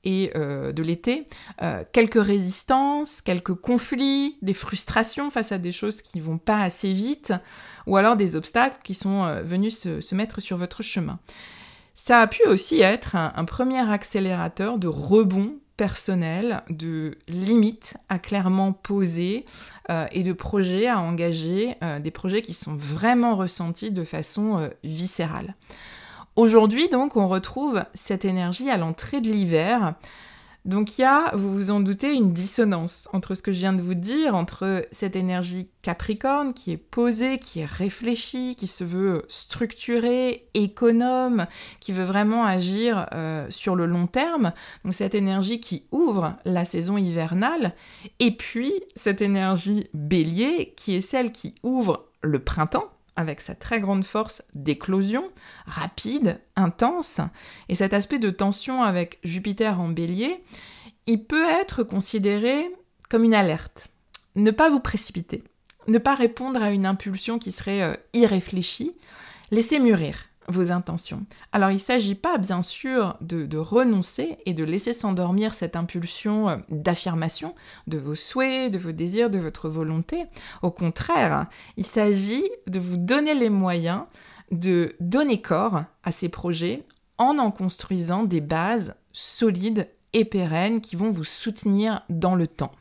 et 0.04 0.32
euh, 0.34 0.72
de 0.72 0.82
l'été, 0.82 1.26
euh, 1.62 1.84
quelques 1.92 2.22
résistances, 2.22 3.20
quelques 3.20 3.54
conflits, 3.54 4.38
des 4.42 4.54
frustrations 4.54 5.30
face 5.30 5.52
à 5.52 5.58
des 5.58 5.72
choses 5.72 6.02
qui 6.02 6.20
vont 6.20 6.38
pas 6.38 6.58
assez 6.58 6.92
vite, 6.92 7.32
ou 7.86 7.96
alors 7.96 8.16
des 8.16 8.36
obstacles 8.36 8.78
qui 8.82 8.94
sont 8.94 9.24
euh, 9.24 9.42
venus 9.42 9.78
se, 9.78 10.14
mettre 10.14 10.40
sur 10.40 10.56
votre 10.56 10.82
chemin. 10.82 11.18
Ça 11.94 12.20
a 12.20 12.26
pu 12.26 12.42
aussi 12.46 12.80
être 12.80 13.14
un, 13.14 13.44
premier 13.44 13.78
accélérateur 13.78 14.78
de 14.78 14.88
rebond 14.88 15.56
personnel, 15.76 16.62
de 16.70 17.18
limites 17.28 17.96
à 18.08 18.18
clairement 18.18 18.72
poser 18.72 19.44
et 20.10 20.22
de 20.22 20.32
projets 20.32 20.88
à 20.88 20.98
engager, 21.00 21.76
des 22.00 22.10
projets 22.10 22.40
qui 22.40 22.54
sont 22.54 22.74
vraiment 22.74 23.36
ressentis 23.36 23.90
de 23.90 24.04
façon 24.04 24.70
viscérale. 24.82 25.54
Aujourd'hui, 26.40 26.88
donc, 26.88 27.18
on 27.18 27.28
retrouve 27.28 27.84
cette 27.92 28.24
énergie 28.24 28.70
à 28.70 28.78
l'entrée 28.78 29.20
de 29.20 29.28
l'hiver. 29.28 29.92
Donc 30.64 30.96
il 30.96 31.02
y 31.02 31.04
a, 31.04 31.36
vous 31.36 31.52
vous 31.52 31.70
en 31.70 31.80
doutez, 31.80 32.14
une 32.14 32.32
dissonance 32.32 33.10
entre 33.12 33.34
ce 33.34 33.42
que 33.42 33.52
je 33.52 33.58
viens 33.58 33.74
de 33.74 33.82
vous 33.82 33.92
dire, 33.92 34.34
entre 34.34 34.86
cette 34.90 35.16
énergie 35.16 35.68
capricorne 35.82 36.54
qui 36.54 36.72
est 36.72 36.78
posée, 36.78 37.38
qui 37.38 37.60
est 37.60 37.66
réfléchie, 37.66 38.56
qui 38.56 38.68
se 38.68 38.84
veut 38.84 39.26
structurée, 39.28 40.48
économe, 40.54 41.46
qui 41.78 41.92
veut 41.92 42.04
vraiment 42.04 42.46
agir 42.46 43.06
euh, 43.12 43.46
sur 43.50 43.76
le 43.76 43.84
long 43.84 44.06
terme, 44.06 44.54
donc 44.82 44.94
cette 44.94 45.14
énergie 45.14 45.60
qui 45.60 45.84
ouvre 45.92 46.36
la 46.46 46.64
saison 46.64 46.96
hivernale, 46.96 47.74
et 48.18 48.30
puis 48.30 48.72
cette 48.96 49.20
énergie 49.20 49.88
bélier 49.92 50.72
qui 50.74 50.94
est 50.94 51.02
celle 51.02 51.32
qui 51.32 51.54
ouvre 51.62 52.06
le 52.22 52.38
printemps, 52.38 52.90
avec 53.20 53.40
sa 53.40 53.54
très 53.54 53.80
grande 53.80 54.04
force 54.04 54.42
d'éclosion, 54.54 55.30
rapide, 55.66 56.40
intense, 56.56 57.20
et 57.68 57.74
cet 57.74 57.92
aspect 57.92 58.18
de 58.18 58.30
tension 58.30 58.82
avec 58.82 59.18
Jupiter 59.22 59.80
en 59.80 59.88
bélier, 59.88 60.42
il 61.06 61.24
peut 61.24 61.48
être 61.48 61.82
considéré 61.82 62.70
comme 63.08 63.24
une 63.24 63.34
alerte. 63.34 63.88
Ne 64.36 64.50
pas 64.50 64.70
vous 64.70 64.80
précipiter, 64.80 65.44
ne 65.86 65.98
pas 65.98 66.14
répondre 66.14 66.62
à 66.62 66.70
une 66.70 66.86
impulsion 66.86 67.38
qui 67.38 67.52
serait 67.52 67.82
euh, 67.82 67.96
irréfléchie, 68.12 68.92
laisser 69.50 69.78
mûrir 69.78 70.29
vos 70.50 70.72
intentions. 70.72 71.24
Alors 71.52 71.70
il 71.70 71.74
ne 71.74 71.78
s'agit 71.78 72.14
pas 72.14 72.38
bien 72.38 72.62
sûr 72.62 73.16
de, 73.20 73.56
renoncer 73.56 74.38
et 74.46 74.54
de 74.54 74.64
laisser 74.64 74.92
s'endormir 74.92 75.54
cette 75.54 75.76
impulsion 75.76 76.48
euh, 76.48 76.56
d'affirmation 76.68 77.54
de 77.86 77.98
vos 77.98 78.14
souhaits, 78.14 78.72
de 78.72 78.78
vos 78.78 78.92
désirs, 78.92 79.30
de 79.30 79.38
votre 79.38 79.68
volonté. 79.68 80.24
Au 80.62 80.70
contraire, 80.70 81.46
il 81.76 81.86
s'agit 81.86 82.48
de 82.66 82.80
vous 82.80 82.96
donner 82.96 83.34
les 83.34 83.50
moyens 83.50 84.02
de 84.50 84.96
donner 85.00 85.40
corps 85.40 85.84
à 86.02 86.10
ces 86.10 86.28
projets 86.28 86.82
en 87.18 87.38
en 87.38 87.50
construisant 87.50 88.24
des 88.24 88.40
bases 88.40 88.94
solides 89.12 89.88
et 90.12 90.24
pérennes 90.24 90.80
qui 90.80 90.96
vont 90.96 91.10
vous 91.10 91.24
soutenir 91.24 92.02
dans 92.08 92.34
le 92.34 92.46
temps. 92.46 92.72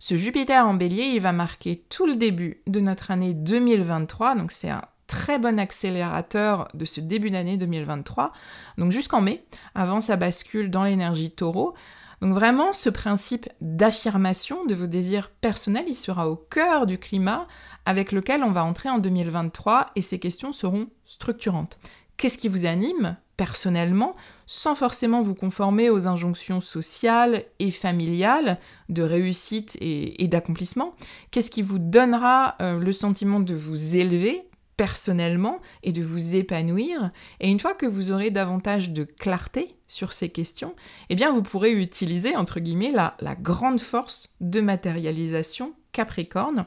Ce 0.00 0.16
Jupiter 0.16 0.66
en 0.66 0.74
bélier, 0.74 1.04
il 1.14 1.20
va 1.20 1.32
marquer 1.32 1.84
tout 1.88 2.06
le 2.06 2.16
début 2.16 2.62
de 2.66 2.80
notre 2.80 3.10
année 3.10 3.32
2023, 3.32 4.34
donc 4.34 4.52
c'est 4.52 4.70
un 4.70 4.82
très 5.14 5.38
bon 5.38 5.60
accélérateur 5.60 6.66
de 6.74 6.84
ce 6.84 7.00
début 7.00 7.30
d'année 7.30 7.56
2023, 7.56 8.32
donc 8.78 8.90
jusqu'en 8.90 9.20
mai, 9.20 9.44
avant 9.76 10.00
sa 10.00 10.16
bascule 10.16 10.70
dans 10.70 10.82
l'énergie 10.82 11.30
taureau. 11.30 11.74
Donc 12.20 12.34
vraiment, 12.34 12.72
ce 12.72 12.90
principe 12.90 13.48
d'affirmation 13.60 14.64
de 14.64 14.74
vos 14.74 14.88
désirs 14.88 15.30
personnels, 15.30 15.84
il 15.86 15.94
sera 15.94 16.28
au 16.28 16.34
cœur 16.34 16.86
du 16.86 16.98
climat 16.98 17.46
avec 17.86 18.10
lequel 18.10 18.42
on 18.42 18.50
va 18.50 18.64
entrer 18.64 18.88
en 18.88 18.98
2023 18.98 19.92
et 19.94 20.02
ces 20.02 20.18
questions 20.18 20.52
seront 20.52 20.88
structurantes. 21.04 21.78
Qu'est-ce 22.16 22.38
qui 22.38 22.48
vous 22.48 22.66
anime 22.66 23.16
personnellement, 23.36 24.16
sans 24.46 24.74
forcément 24.74 25.22
vous 25.22 25.34
conformer 25.36 25.90
aux 25.90 26.08
injonctions 26.08 26.60
sociales 26.60 27.44
et 27.60 27.70
familiales 27.70 28.58
de 28.88 29.02
réussite 29.02 29.76
et, 29.80 30.26
d'accomplissement? 30.26 30.94
Qu'est-ce 31.30 31.52
qui 31.52 31.62
vous 31.62 31.78
donnera 31.78 32.56
euh, 32.60 32.80
le 32.80 32.92
sentiment 32.92 33.38
de 33.38 33.54
vous 33.54 33.94
élever 33.94 34.44
personnellement 34.76 35.60
et 35.82 35.92
de 35.92 36.02
vous 36.02 36.34
épanouir. 36.34 37.10
Et 37.40 37.50
une 37.50 37.60
fois 37.60 37.74
que 37.74 37.86
vous 37.86 38.10
aurez 38.10 38.30
davantage 38.30 38.90
de 38.90 39.04
clarté 39.04 39.76
sur 39.86 40.12
ces 40.12 40.28
questions, 40.28 40.74
eh 41.10 41.14
bien 41.14 41.32
vous 41.32 41.42
pourrez 41.42 41.72
utiliser, 41.72 42.36
entre 42.36 42.60
guillemets, 42.60 42.92
la, 42.92 43.34
grande 43.36 43.80
force 43.80 44.32
de 44.40 44.60
matérialisation 44.60 45.74
Capricorne 45.92 46.66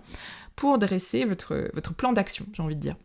pour 0.55 0.77
dresser 0.77 1.25
votre, 1.25 1.69
votre 1.73 1.93
plan 1.93 2.13
d'action, 2.13 2.45
j'ai 2.53 2.63
envie 2.63 2.75
de 2.75 2.81
dire. 2.81 2.95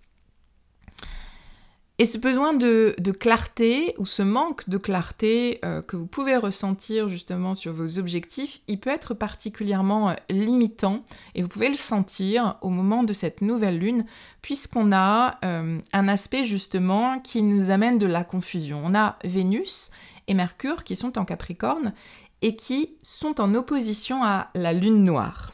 Et 1.98 2.06
ce 2.06 2.16
besoin 2.16 2.54
de, 2.54 2.96
clarté 3.18 3.94
ou 3.98 4.06
ce 4.06 4.22
manque 4.22 4.68
de 4.68 4.78
clarté 4.78 5.60
euh, 5.64 5.82
que 5.82 5.96
vous 5.96 6.06
pouvez 6.06 6.36
ressentir 6.36 7.08
justement 7.08 7.54
sur 7.54 7.72
vos 7.72 7.98
objectifs, 7.98 8.60
il 8.66 8.80
peut 8.80 8.90
être 8.90 9.14
particulièrement 9.14 10.10
euh, 10.10 10.14
limitant 10.30 11.04
et 11.34 11.42
vous 11.42 11.48
pouvez 11.48 11.68
le 11.68 11.76
sentir 11.76 12.56
au 12.62 12.70
moment 12.70 13.02
de 13.02 13.12
cette 13.12 13.42
nouvelle 13.42 13.78
lune 13.78 14.06
puisqu'on 14.40 14.90
a 14.90 15.38
euh, 15.44 15.78
un 15.92 16.08
aspect 16.08 16.44
justement 16.44 17.20
qui 17.20 17.42
nous 17.42 17.70
amène 17.70 17.98
de 17.98 18.06
la 18.06 18.24
confusion. 18.24 18.80
On 18.82 18.94
a 18.94 19.18
Vénus 19.22 19.90
et 20.28 20.34
Mercure 20.34 20.84
qui 20.84 20.96
sont 20.96 21.18
en 21.18 21.26
Capricorne 21.26 21.92
et 22.40 22.56
qui 22.56 22.96
sont 23.02 23.40
en 23.40 23.54
opposition 23.54 24.24
à 24.24 24.48
la 24.54 24.72
lune 24.72 25.04
noire. 25.04 25.52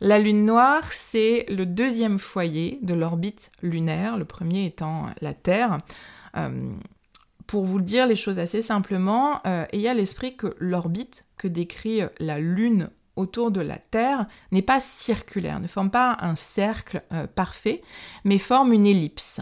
La 0.00 0.18
lune 0.18 0.44
noire, 0.44 0.92
c'est 0.92 1.46
le 1.48 1.64
deuxième 1.64 2.18
foyer 2.18 2.78
de 2.82 2.92
l'orbite 2.92 3.50
lunaire, 3.62 4.18
le 4.18 4.26
premier 4.26 4.66
étant 4.66 5.06
la 5.20 5.32
Terre. 5.32 5.78
Euh, 6.36 6.70
pour 7.46 7.64
vous 7.64 7.78
le 7.78 7.84
dire 7.84 8.06
les 8.06 8.16
choses 8.16 8.38
assez 8.38 8.60
simplement, 8.60 9.40
euh, 9.46 9.64
ayez 9.72 9.88
à 9.88 9.94
l'esprit 9.94 10.36
que 10.36 10.54
l'orbite 10.58 11.24
que 11.38 11.48
décrit 11.48 12.02
la 12.18 12.38
Lune 12.38 12.90
autour 13.16 13.50
de 13.50 13.60
la 13.60 13.78
Terre 13.78 14.26
n'est 14.52 14.62
pas 14.62 14.80
circulaire, 14.80 15.58
ne 15.58 15.66
forme 15.66 15.90
pas 15.90 16.18
un 16.20 16.36
cercle 16.36 17.02
euh, 17.12 17.26
parfait, 17.26 17.82
mais 18.24 18.38
forme 18.38 18.72
une 18.72 18.86
ellipse. 18.86 19.40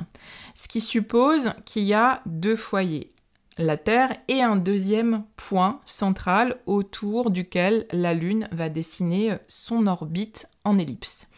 Ce 0.54 0.68
qui 0.68 0.80
suppose 0.80 1.52
qu'il 1.64 1.82
y 1.82 1.94
a 1.94 2.23
deux 2.26 2.56
foyers, 2.56 3.12
la 3.58 3.76
Terre 3.76 4.16
et 4.28 4.42
un 4.42 4.56
deuxième 4.56 5.25
point 5.37 5.80
central 5.84 6.56
autour 6.66 7.30
duquel 7.30 7.87
la 7.92 8.14
Lune 8.14 8.49
va 8.52 8.68
dessiner 8.68 9.37
son 9.49 9.87
orbite 9.87 10.49
en 10.64 10.78
ellipse. 10.78 11.28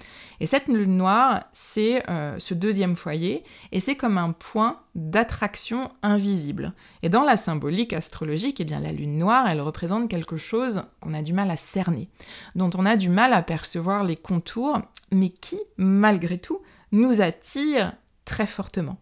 Et 0.40 0.46
cette 0.46 0.68
lune 0.68 0.96
noire, 0.96 1.44
c'est 1.52 2.08
euh, 2.11 2.38
ce 2.38 2.54
deuxième 2.54 2.96
foyer, 2.96 3.42
et 3.73 3.80
c'est 3.80 3.96
comme 3.96 4.18
un 4.18 4.32
point 4.32 4.80
d'attraction 4.94 5.90
invisible. 6.02 6.75
Et 7.02 7.08
dans 7.08 7.25
la 7.25 7.37
symbolique 7.37 7.92
astrologique, 7.92 8.61
eh 8.61 8.64
bien, 8.64 8.80
la 8.80 8.92
lune 8.92 9.18
noire, 9.18 9.49
elle 9.49 9.61
représente 9.61 10.08
quelque 10.11 10.37
chose 10.37 10.82
qu'on 11.00 11.14
a 11.14 11.23
du 11.23 11.32
mal 11.32 11.50
à 11.50 11.56
cerner, 11.56 12.08
dont 12.54 12.70
on 12.76 12.87
a 12.87 12.96
du 12.96 13.08
mal 13.08 13.32
à 13.32 13.42
percevoir 13.42 14.04
les 14.04 14.16
contours, 14.16 14.78
mais 15.11 15.30
qui, 15.30 15.58
malgré 15.78 16.38
tout, 16.38 16.61
nous 16.92 17.23
attire 17.23 17.94
très 18.25 18.46
fortement. 18.46 18.99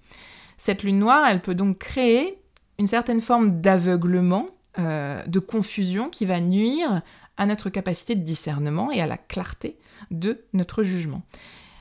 Cette 0.56 0.85
lune 0.85 0.99
noire, 0.99 1.26
elle 1.28 1.42
peut 1.42 1.54
donc 1.54 1.78
créer 1.78 2.38
une 2.78 2.87
certaine 2.87 3.21
forme 3.21 3.61
d'aveuglement, 3.61 4.49
euh, 4.78 5.23
de 5.26 5.38
confusion 5.38 6.11
qui 6.11 6.25
va 6.26 6.40
nuire 6.40 7.02
à 7.37 7.47
notre 7.47 7.71
capacité 7.71 8.14
de 8.14 8.23
discernement 8.23 8.90
et 8.90 9.00
à 9.00 9.07
la 9.07 9.16
clarté 9.16 9.78
de 10.11 10.45
notre 10.52 10.83
jugement. 10.83 11.23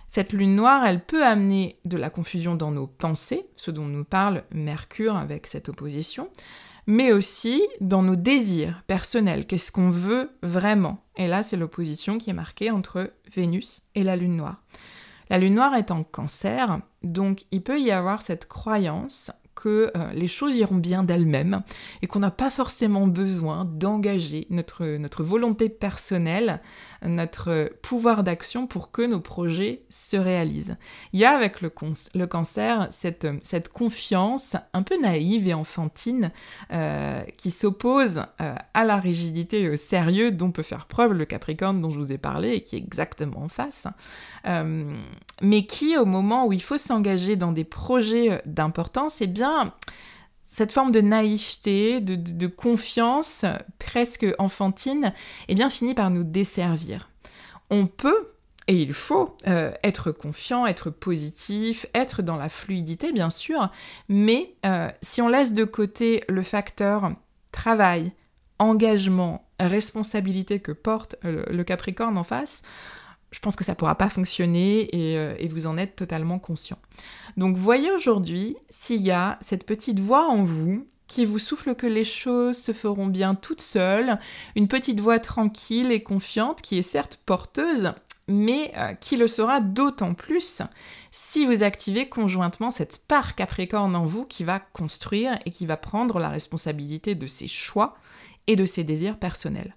Cette 0.08 0.34
lune 0.34 0.56
noire, 0.56 0.86
elle 0.86 1.04
peut 1.04 1.26
amener 1.26 1.80
de 1.86 1.98
la 1.98 2.12
confusion 2.12 2.56
dans 2.56 2.72
nos 2.72 2.86
pensées, 2.86 3.48
ce 3.56 3.72
dont 3.72 3.86
nous 3.86 4.04
parle 4.04 4.44
Mercure 4.52 5.16
avec 5.16 5.48
cette 5.48 5.70
opposition, 5.70 6.30
mais 6.86 7.12
aussi 7.12 7.64
dans 7.82 8.04
nos 8.04 8.16
désirs 8.16 8.84
personnels, 8.86 9.48
qu'est-ce 9.48 9.72
qu'on 9.72 9.90
veut 9.90 10.32
vraiment? 10.44 11.04
Et 11.16 11.28
là, 11.28 11.42
c'est 11.42 11.58
l'opposition 11.58 12.18
qui 12.18 12.30
est 12.30 12.34
marquée 12.34 12.70
entre 12.70 13.12
Vénus 13.34 13.82
et 13.96 14.04
la 14.04 14.16
lune 14.16 14.36
noire. 14.36 14.62
La 15.30 15.40
lune 15.40 15.56
noire 15.56 15.76
est 15.76 15.92
en 15.92 16.04
cancer, 16.04 16.80
donc 17.02 17.46
il 17.52 17.64
peut 17.64 17.80
y 17.80 17.92
avoir 17.92 18.22
cette 18.22 18.48
croyance 18.48 19.32
que 19.56 19.92
euh, 19.96 20.12
les 20.14 20.28
choses 20.28 20.56
iront 20.58 20.76
bien 20.76 21.04
d'elles-mêmes 21.04 21.64
et 22.02 22.08
qu'on 22.08 22.20
n'a 22.20 22.32
pas 22.32 22.50
forcément 22.50 23.08
besoin 23.08 23.66
d'engager 23.66 24.48
notre, 24.50 24.86
notre 24.98 25.24
volonté 25.24 25.70
personnelle, 25.70 26.62
notre 27.06 27.72
pouvoir 27.82 28.24
d'action 28.24 28.68
pour 28.68 28.92
que 28.92 29.02
nos 29.02 29.20
projets 29.20 29.84
se 29.90 30.18
réalisent. 30.18 30.78
Il 31.12 31.20
y 31.20 31.26
a 31.26 31.32
avec 31.32 31.62
le, 31.62 31.72
le 32.16 32.28
cancer 32.28 32.88
cette, 32.92 33.28
cette, 33.44 33.70
confiance 33.70 34.56
un 34.74 34.84
peu 34.84 35.00
naïve 35.00 35.48
et 35.48 35.54
enfantine 35.54 36.32
euh, 36.72 37.24
qui 37.38 37.52
s'oppose 37.52 38.24
euh, 38.42 38.56
à 38.74 38.86
la 38.86 38.98
rigidité 38.98 39.62
et 39.64 39.70
au 39.70 39.78
sérieux 39.78 40.32
dont 40.32 40.52
peut 40.52 40.64
faire 40.64 40.86
preuve 40.86 41.14
le 41.14 41.26
Capricorne 41.26 41.82
dont 41.82 41.90
je 41.90 41.98
vous 41.98 42.12
ai 42.12 42.18
parlé 42.18 42.52
et 42.52 42.62
qui 42.62 42.76
est 42.76 42.80
exactement 42.80 43.44
en 43.44 43.48
face, 43.48 43.88
mais 45.42 45.66
qui 45.66 45.98
au 45.98 46.06
moment 46.06 46.46
où 46.46 46.54
il 46.54 46.62
faut 46.62 46.78
s'engager 46.78 47.36
dans 47.36 47.52
des 47.52 47.64
projets 47.64 48.42
d'importance, 48.46 49.22
eh 49.22 49.28
bien 49.28 49.53
cette 50.54 50.72
forme 50.72 50.92
de 50.92 51.02
naïveté, 51.02 52.00
de, 52.00 52.48
confiance 52.48 53.44
presque 53.80 54.26
enfantine, 54.38 55.14
eh 55.48 55.56
bien, 55.56 55.70
finit 55.70 55.96
par 55.96 56.12
nous 56.12 56.24
desservir. 56.24 57.10
On 57.72 57.88
peut, 57.88 58.34
et 58.68 58.80
il 58.80 58.94
faut, 58.94 59.36
euh, 59.48 59.72
être 59.84 60.12
confiant, 60.12 60.68
être 60.68 60.92
positif, 60.92 61.88
être 61.96 62.22
dans 62.22 62.36
la 62.36 62.50
fluidité, 62.50 63.12
bien 63.12 63.32
sûr, 63.32 63.72
mais 64.10 64.54
euh, 64.66 64.92
si 65.02 65.24
on 65.24 65.28
laisse 65.28 65.54
de 65.54 65.64
côté 65.64 66.24
le 66.30 66.44
facteur 66.44 67.14
travail, 67.52 68.12
engagement, 68.60 69.48
responsabilité 69.60 70.60
que 70.60 70.72
porte 70.72 71.16
le 71.24 71.64
Capricorne 71.64 72.18
en 72.18 72.24
face, 72.24 72.62
je 73.34 73.40
pense 73.40 73.56
que 73.56 73.64
ça 73.64 73.72
ne 73.72 73.78
pourra 73.78 73.96
pas 73.96 74.10
fonctionner 74.10 74.90
euh, 74.94 75.36
et, 75.40 75.48
vous 75.48 75.66
en 75.66 75.76
êtes 75.76 75.96
totalement 75.96 76.38
conscient. 76.38 76.78
Donc 77.36 77.58
voyez 77.58 77.92
aujourd'hui 77.92 78.56
s'il 78.70 79.02
y 79.02 79.12
a 79.12 79.40
cette 79.42 79.66
petite 79.66 80.00
voix 80.00 80.30
en 80.30 80.44
vous 80.44 80.86
qui 81.08 81.26
vous 81.26 81.40
souffle 81.40 81.76
que 81.76 81.88
les 81.88 82.06
choses 82.06 82.58
se 82.58 82.72
feront 82.72 83.08
bien 83.08 83.36
toutes 83.36 83.62
seules, 83.62 84.20
une 84.56 84.68
petite 84.68 85.00
voix 85.00 85.20
tranquille 85.20 85.92
et 85.92 86.04
confiante 86.04 86.62
qui 86.62 86.78
est 86.78 86.84
certes 86.84 87.20
porteuse, 87.26 87.94
mais 88.28 88.72
euh, 88.78 88.94
qui 88.94 89.18
le 89.18 89.28
sera 89.28 89.62
d'autant 89.62 90.14
plus 90.14 90.62
si 91.12 91.46
vous 91.46 91.64
activez 91.64 92.08
conjointement 92.08 92.72
cette 92.72 93.04
part 93.08 93.36
Capricorne 93.36 93.96
en 93.96 94.06
vous 94.06 94.26
qui 94.26 94.44
va 94.44 94.60
construire 94.60 95.38
et 95.46 95.52
qui 95.52 95.66
va 95.66 95.76
prendre 95.76 96.20
la 96.20 96.30
responsabilité 96.30 97.16
de 97.16 97.28
ses 97.28 97.48
choix 97.48 97.98
et 98.46 98.56
de 98.56 98.66
ses 98.66 98.84
désirs 98.84 99.18
personnels. 99.18 99.76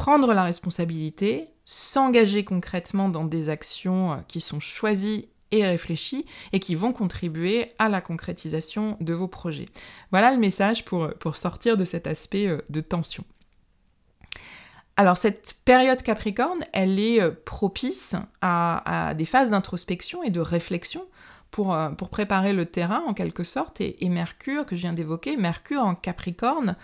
Prendre 0.00 0.32
la 0.32 0.44
responsabilité, 0.44 1.50
s'engager 1.66 2.42
concrètement 2.42 3.10
dans 3.10 3.26
des 3.26 3.50
actions 3.50 4.12
euh, 4.12 4.16
qui 4.28 4.40
sont 4.40 4.58
choisies 4.58 5.28
et 5.50 5.66
réfléchies 5.66 6.24
et 6.54 6.58
qui 6.58 6.74
vont 6.74 6.94
contribuer 6.94 7.72
à 7.78 7.90
la 7.90 8.00
concrétisation 8.00 8.96
de 9.00 9.12
vos 9.12 9.28
projets. 9.28 9.68
Voilà 10.10 10.30
le 10.30 10.38
message 10.38 10.86
pour, 10.86 11.04
euh, 11.04 11.10
pour 11.20 11.36
sortir 11.36 11.76
de 11.76 11.84
cet 11.84 12.06
aspect 12.06 12.46
euh, 12.46 12.62
de 12.70 12.80
tension. 12.80 13.24
Alors 14.96 15.18
cette 15.18 15.56
période 15.66 16.00
Capricorne, 16.00 16.64
elle 16.72 16.98
est 16.98 17.20
propice 17.30 18.16
à, 18.40 19.12
des 19.18 19.26
phases 19.26 19.50
d'introspection 19.50 20.22
et 20.22 20.30
de 20.30 20.40
réflexion 20.40 21.04
pour, 21.50 21.76
pour, 21.98 22.08
préparer 22.08 22.54
le 22.54 22.64
terrain 22.64 23.02
en 23.06 23.12
quelque 23.12 23.44
sorte. 23.44 23.82
Et, 23.82 24.02
et 24.02 24.08
Mercure, 24.08 24.64
que 24.64 24.76
je 24.76 24.80
viens 24.80 24.94
d'évoquer, 24.94 25.36
Mercure 25.36 25.82
en 25.82 25.94
Capricorne, 25.94 26.76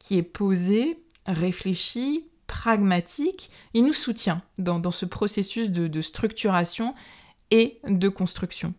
qui 0.00 0.18
est 0.18 0.24
posé, 0.24 0.98
réfléchi, 1.26 2.26
pragmatique, 2.46 3.50
il 3.72 3.84
nous 3.84 3.92
soutient 3.92 4.42
dans, 4.58 4.90
ce 4.90 5.06
processus 5.06 5.70
de, 5.70 6.02
structuration 6.02 6.94
et 7.50 7.80
de 7.86 8.08
construction. 8.08 8.74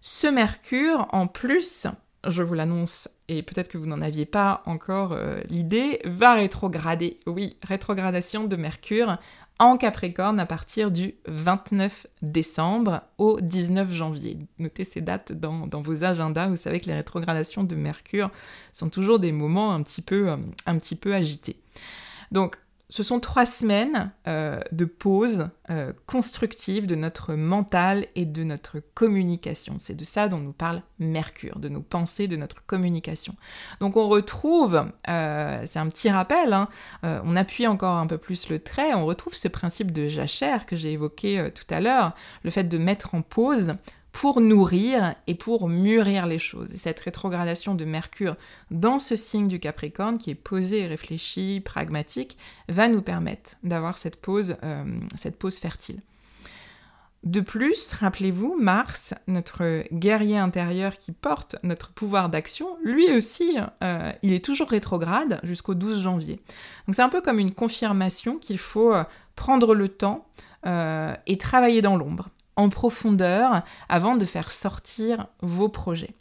Ce 0.00 0.26
Mercure, 0.26 1.08
en 1.12 1.26
plus, 1.26 1.86
je 2.26 2.42
vous 2.42 2.54
l'annonce, 2.54 3.08
et 3.28 3.42
peut-être 3.42 3.68
que 3.68 3.78
vous 3.78 3.86
n'en 3.86 4.00
aviez 4.00 4.26
pas 4.26 4.62
encore 4.66 5.12
euh, 5.12 5.40
l'idée, 5.48 6.00
va 6.04 6.34
rétrograder. 6.34 7.20
Oui, 7.26 7.56
rétrogradation 7.62 8.44
de 8.44 8.56
Mercure 8.56 9.18
en 9.58 9.76
Capricorne 9.76 10.38
à 10.38 10.46
partir 10.46 10.90
du 10.90 11.14
29 11.26 12.06
décembre 12.22 13.02
au 13.18 13.40
19 13.40 13.92
janvier. 13.92 14.38
Notez 14.58 14.84
ces 14.84 15.00
dates 15.00 15.32
dans, 15.32 15.66
vos 15.82 16.04
agendas. 16.04 16.48
Vous 16.48 16.56
savez 16.56 16.80
que 16.80 16.86
les 16.86 16.94
rétrogradations 16.94 17.64
de 17.64 17.74
Mercure 17.74 18.30
sont 18.72 18.88
toujours 18.88 19.18
des 19.18 19.32
moments 19.32 19.72
un 19.72 19.82
petit 19.82 20.02
peu, 20.02 20.30
euh, 20.30 20.36
un 20.66 20.78
petit 20.78 20.96
peu 20.96 21.14
agités. 21.14 21.56
Donc, 22.30 22.58
ce 22.90 23.02
sont 23.02 23.20
trois 23.20 23.44
semaines 23.44 24.12
euh, 24.26 24.60
de 24.72 24.86
pause 24.86 25.50
euh, 25.68 25.92
constructive 26.06 26.86
de 26.86 26.94
notre 26.94 27.34
mental 27.34 28.06
et 28.14 28.24
de 28.24 28.42
notre 28.44 28.80
communication. 28.94 29.76
C'est 29.78 29.94
de 29.94 30.04
ça 30.04 30.28
dont 30.28 30.38
nous 30.38 30.52
parle 30.52 30.82
Mercure, 30.98 31.58
de 31.58 31.68
nos 31.68 31.82
pensées, 31.82 32.28
de 32.28 32.36
notre 32.36 32.64
communication. 32.64 33.34
Donc 33.80 33.96
on 33.96 34.08
retrouve, 34.08 34.86
euh, 35.08 35.62
c'est 35.66 35.78
un 35.78 35.88
petit 35.88 36.10
rappel, 36.10 36.54
hein, 36.54 36.68
on 37.02 37.36
appuie 37.36 37.66
encore 37.66 37.96
un 37.96 38.06
peu 38.06 38.18
plus 38.18 38.48
le 38.48 38.58
trait, 38.58 38.94
on 38.94 39.04
retrouve 39.04 39.34
ce 39.34 39.48
principe 39.48 39.92
de 39.92 40.08
jachère 40.08 40.64
que 40.64 40.74
j'ai 40.74 40.92
évoqué 40.92 41.50
tout 41.54 41.72
à 41.72 41.80
l'heure, 41.80 42.14
le 42.42 42.50
fait 42.50 42.64
de 42.64 42.78
mettre 42.78 43.14
en 43.14 43.22
pause 43.22 43.74
pour 44.12 44.40
nourrir 44.40 45.14
et 45.26 45.34
pour 45.34 45.68
mûrir 45.68 46.26
les 46.26 46.38
choses. 46.38 46.72
Et 46.72 46.76
cette 46.76 47.00
rétrogradation 47.00 47.74
de 47.74 47.84
Mercure 47.84 48.36
dans 48.70 48.98
ce 48.98 49.16
signe 49.16 49.48
du 49.48 49.60
Capricorne, 49.60 50.18
qui 50.18 50.30
est 50.30 50.34
posé, 50.34 50.86
réfléchi, 50.86 51.62
pragmatique, 51.64 52.38
va 52.68 52.88
nous 52.88 53.02
permettre 53.02 53.52
d'avoir 53.62 53.98
cette 53.98 54.20
pause, 54.20 54.56
euh, 54.64 54.84
fertile. 55.60 56.00
De 57.24 57.40
plus, 57.40 57.92
rappelez-vous, 57.92 58.56
Mars, 58.58 59.12
notre 59.26 59.84
guerrier 59.92 60.38
intérieur 60.38 60.98
qui 60.98 61.10
porte 61.10 61.56
notre 61.64 61.92
pouvoir 61.92 62.28
d'action, 62.28 62.68
lui 62.84 63.10
aussi, 63.12 63.56
euh, 63.82 64.12
il 64.22 64.32
est 64.32 64.44
toujours 64.44 64.68
rétrograde 64.68 65.40
jusqu'au 65.42 65.74
12 65.74 66.00
janvier. 66.02 66.40
Donc 66.86 66.94
c'est 66.94 67.02
un 67.02 67.08
peu 67.08 67.20
comme 67.20 67.40
une 67.40 67.52
confirmation 67.52 68.38
qu'il 68.38 68.58
faut 68.58 68.94
euh, 68.94 69.04
prendre 69.36 69.74
le 69.74 69.88
temps 69.88 70.26
et 71.26 71.38
travailler 71.38 71.80
dans 71.80 71.96
l'ombre, 71.96 72.28
en 72.58 72.68
profondeur, 72.68 73.62
avant 73.88 74.16
de 74.16 74.24
faire 74.24 74.52
sortir 74.52 75.28
vos 75.40 75.68
projets. 75.68 76.14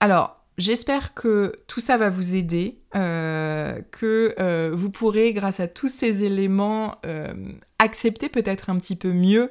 Alors, 0.00 0.42
J'espère 0.58 1.14
que 1.14 1.60
tout 1.66 1.80
ça 1.80 1.96
va 1.96 2.10
vous 2.10 2.36
aider, 2.36 2.78
euh, 2.94 3.80
que 3.90 4.34
euh, 4.38 4.70
vous 4.74 4.90
pourrez, 4.90 5.32
grâce 5.32 5.60
à 5.60 5.66
tous 5.66 5.88
ces 5.88 6.24
éléments, 6.24 6.96
euh, 7.06 7.32
accepter 7.78 8.28
peut-être 8.28 8.68
un 8.68 8.76
petit 8.76 8.94
peu 8.94 9.12
mieux 9.12 9.50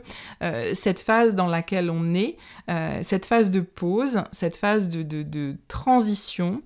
cette 0.73 1.01
phase 1.01 1.35
dans 1.35 1.47
laquelle 1.47 1.89
on 1.89 2.13
est, 2.13 2.37
cette 3.03 3.25
phase 3.25 3.51
de 3.51 3.59
pause, 3.59 4.23
cette 4.31 4.55
phase 4.55 4.87
de, 4.87 5.57
transition 5.67 6.61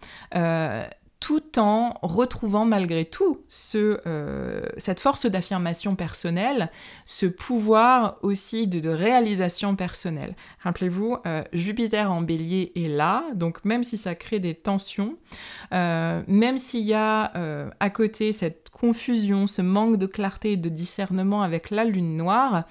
tout 1.26 1.58
en 1.58 1.98
retrouvant 2.04 2.66
malgré 2.66 3.04
tout 3.04 3.42
ce, 3.48 4.00
euh, 4.06 4.62
cette 4.78 5.00
force 5.00 5.26
d'affirmation 5.26 5.96
personnelle, 5.96 6.70
ce 7.06 7.26
pouvoir 7.26 8.20
aussi 8.22 8.68
de, 8.68 8.88
réalisation 8.88 9.76
personnelle. 9.76 10.36
Rappelez-vous, 10.62 11.18
euh, 11.26 11.42
Jupiter 11.52 12.12
en 12.12 12.22
bélier 12.22 12.74
est 12.76 12.90
là, 12.90 13.24
donc 13.34 13.66
même 13.66 13.84
si 13.84 13.98
ça 13.98 14.14
crée 14.14 14.38
des 14.38 14.54
tensions, 14.54 15.18
euh, 15.74 16.22
même 16.28 16.60
s'il 16.60 16.84
y 16.84 16.94
a 16.94 17.32
à 17.80 17.90
côté 17.90 18.32
cette 18.32 18.70
confusion, 18.70 19.48
ce 19.48 19.64
manque 19.64 19.98
de 19.98 20.06
clarté 20.06 20.52
et 20.52 20.58
de 20.58 20.70
discernement 20.70 21.42
avec 21.42 21.72
la 21.72 21.86
lune 21.86 22.18
noire, 22.18 22.66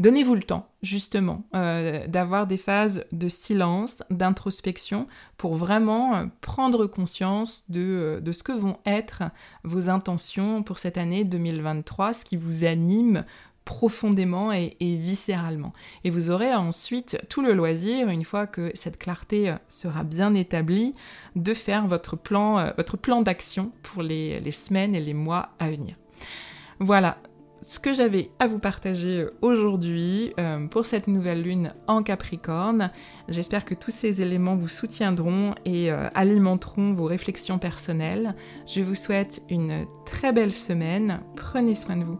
Donnez-vous 0.00 0.36
le 0.36 0.44
temps, 0.44 0.68
justement, 0.80 1.42
euh, 1.56 2.06
d'avoir 2.06 2.46
des 2.46 2.56
phases 2.56 3.04
de 3.10 3.28
silence, 3.28 4.04
d'introspection, 4.10 5.08
pour 5.36 5.56
vraiment 5.56 6.14
euh, 6.14 6.26
prendre 6.40 6.86
conscience 6.86 7.66
euh, 7.74 8.20
de, 8.20 8.30
ce 8.30 8.44
que 8.44 8.52
vont 8.52 8.78
être 8.86 9.24
vos 9.64 9.88
intentions 9.88 10.62
pour 10.62 10.78
cette 10.78 10.98
année 10.98 11.24
2023, 11.24 12.12
ce 12.12 12.24
qui 12.24 12.36
vous 12.36 12.62
anime 12.62 13.24
profondément 13.64 14.52
et, 14.52 14.76
viscéralement. 14.80 15.74
Et 16.04 16.10
vous 16.10 16.30
aurez 16.30 16.54
ensuite 16.54 17.20
tout 17.28 17.42
le 17.42 17.52
loisir, 17.52 18.08
une 18.08 18.24
fois 18.24 18.46
que 18.46 18.70
cette 18.74 18.98
clarté 18.98 19.54
sera 19.68 20.04
bien 20.04 20.32
établie, 20.34 20.94
de 21.36 21.52
faire 21.52 21.86
votre 21.86 22.16
plan, 22.16 22.72
votre 22.78 22.96
plan 22.96 23.20
d'action 23.20 23.72
pour 23.82 24.02
les, 24.02 24.40
les 24.40 24.52
semaines 24.52 24.94
et 24.94 25.00
les 25.00 25.12
mois 25.12 25.50
à 25.58 25.68
venir. 25.68 25.96
Voilà, 26.80 27.18
ce 27.62 27.78
que 27.78 27.92
j'avais 27.92 28.30
à 28.38 28.46
vous 28.46 28.58
partager 28.58 29.26
aujourd'hui 29.42 30.32
euh, 30.38 30.66
pour 30.66 30.86
cette 30.86 31.08
nouvelle 31.08 31.42
lune 31.42 31.72
en 31.86 32.02
Capricorne. 32.02 32.90
J'espère 33.28 33.64
que 33.64 33.74
tous 33.74 33.90
ces 33.90 34.22
éléments 34.22 34.56
vous 34.56 34.68
soutiendront 34.68 35.54
et 35.64 35.90
euh, 35.90 36.08
alimenteront 36.14 36.92
vos 36.92 37.06
réflexions 37.06 37.58
personnelles. 37.58 38.34
Je 38.66 38.80
vous 38.80 38.94
souhaite 38.94 39.42
une 39.50 39.86
très 40.06 40.32
belle 40.32 40.54
semaine. 40.54 41.20
Prenez 41.36 41.74
soin 41.74 41.96
de 41.96 42.04
vous. 42.04 42.18